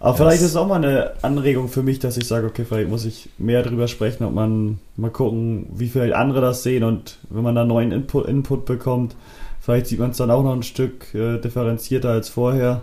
[0.00, 0.18] Aber yes.
[0.18, 3.04] vielleicht ist es auch mal eine Anregung für mich, dass ich sage, okay, vielleicht muss
[3.04, 7.42] ich mehr drüber sprechen und man mal gucken, wie vielleicht andere das sehen und wenn
[7.42, 9.16] man da neuen Input, Input bekommt,
[9.60, 12.82] vielleicht sieht man es dann auch noch ein Stück äh, differenzierter als vorher.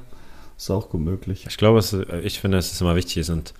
[0.57, 1.45] Ist auch gut möglich.
[1.47, 3.53] Ich glaube, es, ich finde, es ist immer wichtig und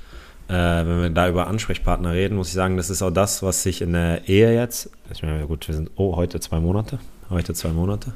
[0.52, 3.64] äh, wenn wir da über Ansprechpartner reden, muss ich sagen, das ist auch das, was
[3.64, 7.00] sich in der Ehe jetzt, ich meine, gut, wir sind, oh, heute zwei Monate,
[7.30, 8.12] heute zwei Monate,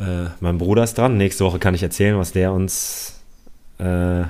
[0.00, 1.18] äh, mein Bruder ist dran.
[1.18, 3.20] Nächste Woche kann ich erzählen, was der uns
[3.78, 4.22] äh,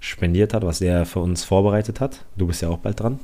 [0.00, 2.24] spendiert hat, was der für uns vorbereitet hat.
[2.36, 3.20] Du bist ja auch bald dran.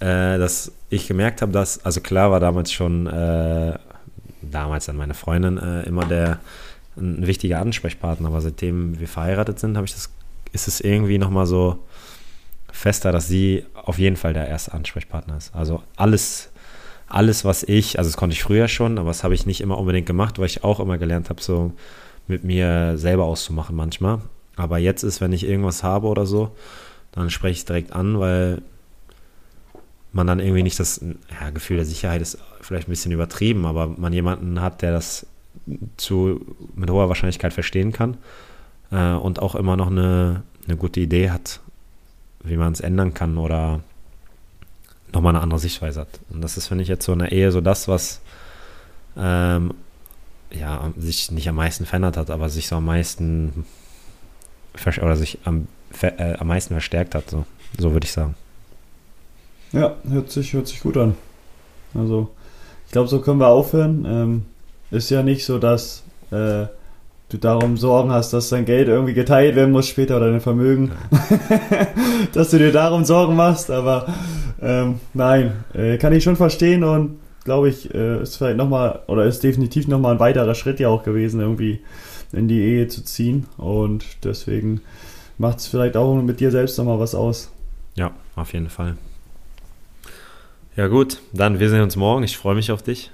[0.00, 3.78] Äh, dass ich gemerkt habe, dass, also klar war damals schon, äh,
[4.42, 6.38] damals dann meine Freundin äh, immer der
[6.98, 10.10] ein wichtiger Ansprechpartner, aber seitdem wir verheiratet sind, habe ich das,
[10.52, 11.84] ist es irgendwie nochmal so
[12.70, 15.54] fester, dass sie auf jeden Fall der erste Ansprechpartner ist.
[15.54, 16.50] Also alles
[17.08, 19.78] alles, was ich, also das konnte ich früher schon, aber das habe ich nicht immer
[19.78, 21.72] unbedingt gemacht, weil ich auch immer gelernt habe, so
[22.26, 24.20] mit mir selber auszumachen manchmal.
[24.56, 26.50] Aber jetzt ist, wenn ich irgendwas habe oder so,
[27.12, 28.62] dann spreche ich es direkt an, weil
[30.12, 31.00] man dann irgendwie nicht das
[31.40, 35.26] ja, Gefühl der Sicherheit ist vielleicht ein bisschen übertrieben, aber man jemanden hat, der das
[35.96, 36.40] zu,
[36.74, 38.16] mit hoher Wahrscheinlichkeit verstehen kann
[38.90, 41.60] äh, und auch immer noch eine, eine gute Idee hat,
[42.42, 43.80] wie man es ändern kann oder
[45.12, 46.20] nochmal eine andere Sichtweise hat.
[46.30, 48.20] Und das ist, finde ich, jetzt so in der Ehe so das, was
[49.16, 49.74] ähm,
[50.50, 53.64] ja, sich nicht am meisten verändert hat, aber sich so am meisten
[55.00, 55.68] oder sich am,
[56.02, 57.46] äh, am meisten verstärkt hat, so,
[57.78, 58.34] so würde ich sagen.
[59.72, 61.16] Ja, hört sich, hört sich gut an.
[61.94, 62.30] Also,
[62.86, 64.04] ich glaube, so können wir aufhören.
[64.06, 64.46] Ähm,
[64.90, 66.66] ist ja nicht so, dass äh,
[67.28, 70.92] du darum Sorgen hast, dass dein Geld irgendwie geteilt werden muss später oder dein Vermögen,
[72.32, 74.06] dass du dir darum Sorgen machst, aber
[74.60, 79.24] ähm, nein, äh, kann ich schon verstehen und glaube ich, äh, ist vielleicht nochmal oder
[79.24, 81.80] ist definitiv nochmal ein weiterer Schritt ja auch gewesen, irgendwie
[82.32, 84.80] in die Ehe zu ziehen und deswegen
[85.38, 87.50] macht es vielleicht auch mit dir selbst nochmal was aus.
[87.94, 88.96] Ja, auf jeden Fall.
[90.76, 92.22] Ja gut, dann wir sehen uns morgen.
[92.22, 93.10] Ich freue mich auf dich.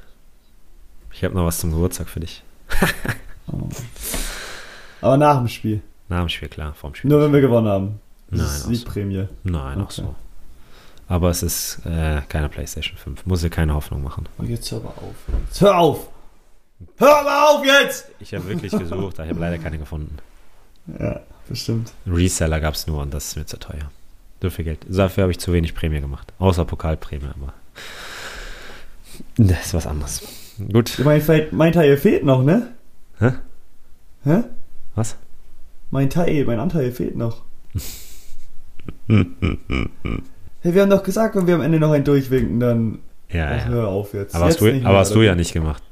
[1.12, 2.42] Ich habe noch was zum Geburtstag für dich.
[3.52, 3.68] oh.
[5.00, 5.82] Aber nach dem Spiel.
[6.08, 7.10] Nach dem Spiel, klar, vorm Spiel.
[7.10, 8.00] Nur wenn wir gewonnen haben.
[8.30, 9.28] Das Nein, ist die Prämie.
[9.44, 9.82] Nein, okay.
[9.82, 10.14] auch so.
[11.08, 13.26] Aber es ist äh, keine PlayStation 5.
[13.26, 14.26] Muss dir keine Hoffnung machen.
[14.38, 15.14] Und jetzt hör mal auf.
[15.46, 16.08] Jetzt hör auf!
[16.96, 18.06] Hör mal auf jetzt!
[18.20, 20.16] Ich habe wirklich gesucht, aber ich habe leider keine gefunden.
[20.98, 21.92] Ja, bestimmt.
[22.06, 23.90] Reseller gab es nur und das ist mir zu teuer.
[24.40, 24.80] So viel Geld.
[24.88, 26.32] Dafür habe ich zu wenig Prämie gemacht.
[26.38, 27.52] Außer Pokalprämie, aber.
[29.36, 30.22] Das ist was anderes.
[30.72, 31.00] Gut.
[31.04, 31.22] Mein,
[31.52, 32.68] mein Teil fehlt noch, ne?
[33.18, 33.32] Hä?
[34.24, 34.44] Hä?
[34.94, 35.16] Was?
[35.90, 37.42] Mein Teil, mein Anteil fehlt noch.
[39.08, 42.98] hey, wir haben doch gesagt, wenn wir am Ende noch einen durchwinken, dann.
[43.30, 43.64] Ja, Ach, ja.
[43.66, 44.34] Hör auf jetzt.
[44.34, 45.82] Aber, jetzt hast, du, aber hast du ja nicht gemacht.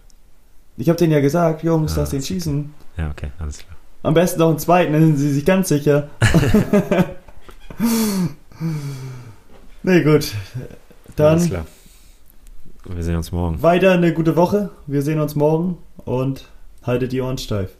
[0.76, 2.72] Ich habe denen ja gesagt, Jungs, ah, lass den schießen.
[2.96, 3.76] Ja, okay, alles klar.
[4.02, 6.08] Am besten noch einen zweiten, dann sind sie sich ganz sicher.
[9.82, 10.32] nee, gut.
[11.16, 11.32] Dann.
[11.32, 11.66] Alles klar.
[12.84, 13.62] Wir sehen uns morgen.
[13.62, 14.70] Weiter eine gute Woche.
[14.86, 16.48] Wir sehen uns morgen und
[16.83, 17.70] haltet die Ohren steif.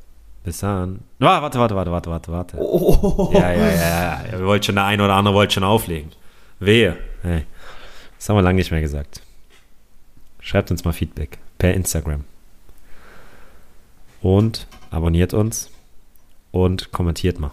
[0.45, 1.01] Bis dann.
[1.21, 2.57] Oh, warte, warte, warte, warte, warte, warte.
[2.59, 3.31] Oh.
[3.35, 4.39] Ja, ja, ja, ja.
[4.39, 6.13] Wir wollten schon, der eine oder andere wollte schon auflegen.
[6.59, 6.97] Wehe.
[7.23, 7.45] Hey.
[8.17, 9.23] Das haben wir lange nicht mehr gesagt.
[10.41, 12.25] Schreibt uns mal Feedback per Instagram.
[14.23, 15.71] Und abonniert uns
[16.51, 17.53] und kommentiert mal.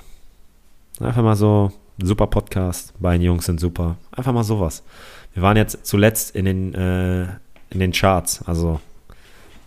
[1.00, 1.72] Einfach mal so,
[2.02, 3.98] super Podcast, beiden Jungs sind super.
[4.12, 4.84] Einfach mal sowas.
[5.34, 7.24] Wir waren jetzt zuletzt in den, äh,
[7.70, 8.42] in den Charts.
[8.48, 8.80] Also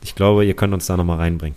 [0.02, 1.56] ich glaube, ihr könnt uns da nochmal reinbringen.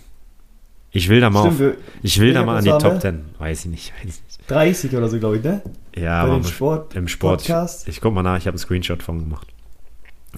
[0.96, 3.24] Ich will da mal, Stimmt, auf, ich will da mal an die Top 10.
[3.40, 4.20] Weiß ich nicht, weiß nicht.
[4.46, 5.60] 30 oder so, glaube ich, ne?
[5.96, 6.94] Ja, Bei aber im Sport.
[6.94, 7.40] Im Sport.
[7.40, 7.88] Podcast.
[7.88, 9.48] Ich, ich guck mal nach, ich habe einen Screenshot von gemacht.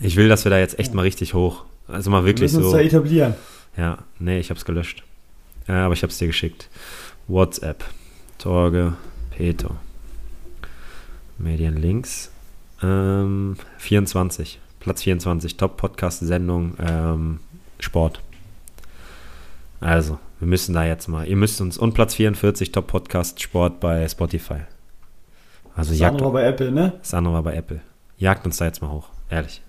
[0.01, 1.65] Ich will, dass wir da jetzt echt mal richtig hoch.
[1.89, 2.77] Also mal wirklich wir müssen so.
[2.77, 3.35] Uns da etablieren.
[3.77, 5.03] Ja, nee, ich habe es gelöscht.
[5.69, 6.71] Ja, aber ich habe es dir geschickt.
[7.29, 7.85] WhatsApp.
[8.39, 8.95] Torge,
[9.37, 9.73] Peter.
[11.37, 12.31] Medienlinks.
[12.83, 14.59] Ähm, 24.
[14.81, 15.59] Platz 24.
[15.59, 17.41] Top-Podcast-Sendung ähm,
[17.79, 18.23] Sport.
[19.81, 21.27] Also, wir müssen da jetzt mal.
[21.27, 21.79] Ihr müsst uns.
[21.79, 24.61] Und Platz 44, Top-Podcast Sport bei Spotify.
[25.75, 26.95] Also das andere war bei Apple, ne?
[27.01, 27.81] Das andere war bei Apple.
[28.19, 29.09] Jagt uns da jetzt mal hoch.
[29.31, 29.63] Ehrlich.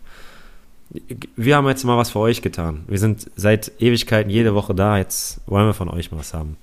[1.35, 2.83] Wir haben jetzt mal was für euch getan.
[2.87, 4.97] Wir sind seit Ewigkeiten jede Woche da.
[4.97, 6.57] Jetzt wollen wir von euch mal was haben.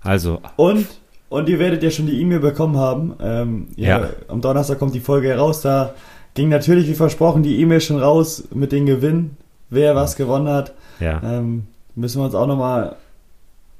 [0.00, 0.40] Also.
[0.56, 0.86] Und,
[1.28, 3.14] und ihr werdet ja schon die E-Mail bekommen haben.
[3.20, 4.10] Ähm, ja, ja.
[4.28, 5.60] Am Donnerstag kommt die Folge heraus.
[5.60, 5.94] Da
[6.34, 9.36] ging natürlich, wie versprochen, die E-Mail schon raus mit den Gewinn.
[9.68, 10.72] Wer was gewonnen hat.
[10.98, 11.20] Ja.
[11.22, 12.96] Ähm, müssen wir uns auch nochmal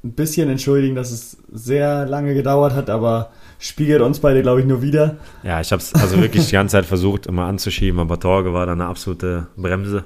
[0.05, 4.67] ein bisschen entschuldigen, dass es sehr lange gedauert hat, aber spiegelt uns beide, glaube ich,
[4.67, 5.17] nur wieder.
[5.43, 8.67] Ja, ich habe es also wirklich die ganze Zeit versucht, immer anzuschieben, aber Torge war
[8.67, 10.05] dann eine absolute Bremse.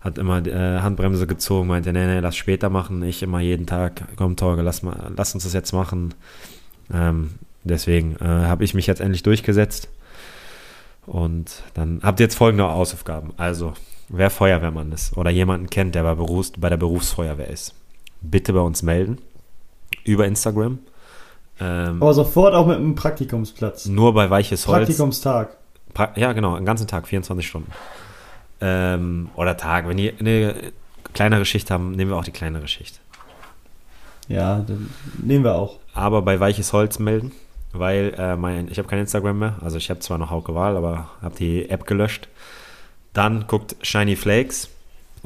[0.00, 3.02] Hat immer äh, Handbremse gezogen, meinte, nee, nee, lass später machen.
[3.02, 6.14] Ich immer jeden Tag, komm Torge, lass, mal, lass uns das jetzt machen.
[6.94, 7.30] Ähm,
[7.64, 9.88] deswegen äh, habe ich mich jetzt endlich durchgesetzt.
[11.06, 13.32] Und dann habt ihr jetzt folgende Hausaufgaben.
[13.36, 13.74] Also,
[14.08, 17.74] wer Feuerwehrmann ist oder jemanden kennt, der bei, Berufs-, bei der Berufsfeuerwehr ist,
[18.30, 19.18] bitte bei uns melden.
[20.04, 20.78] Über Instagram.
[21.60, 23.86] Ähm, Aber sofort auch mit einem Praktikumsplatz.
[23.86, 24.86] Nur bei weiches Holz.
[24.86, 25.56] Praktikumstag.
[25.94, 27.72] Pra ja, genau, einen ganzen Tag, 24 Stunden.
[28.60, 29.88] Ähm, oder Tag.
[29.88, 30.54] Wenn die eine
[31.14, 33.00] kleinere Schicht haben, nehmen wir auch die kleinere Schicht.
[34.28, 34.90] Ja, dann
[35.22, 35.78] nehmen wir auch.
[35.94, 37.32] Aber bei weiches Holz melden,
[37.72, 39.56] weil äh, mein, ich habe kein Instagram mehr.
[39.62, 42.28] Also ich habe zwar noch Hauke Wahl, aber habe die App gelöscht.
[43.12, 44.68] Dann guckt Shiny Flakes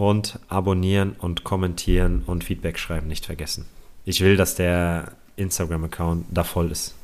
[0.01, 3.67] und abonnieren und kommentieren und Feedback schreiben nicht vergessen.
[4.07, 6.95] Ich will, dass der Instagram-Account da voll ist.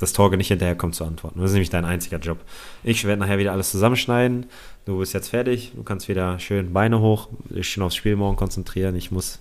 [0.00, 1.38] Dass Torge nicht hinterherkommt zu antworten.
[1.38, 2.38] Das ist nämlich dein einziger Job.
[2.82, 4.46] Ich werde nachher wieder alles zusammenschneiden.
[4.86, 5.70] Du bist jetzt fertig.
[5.76, 8.96] Du kannst wieder schön Beine hoch, dich schon aufs Spiel morgen konzentrieren.
[8.96, 9.38] Ich muss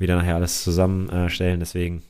[0.00, 1.60] wieder nachher alles zusammenstellen.
[1.60, 2.02] Deswegen.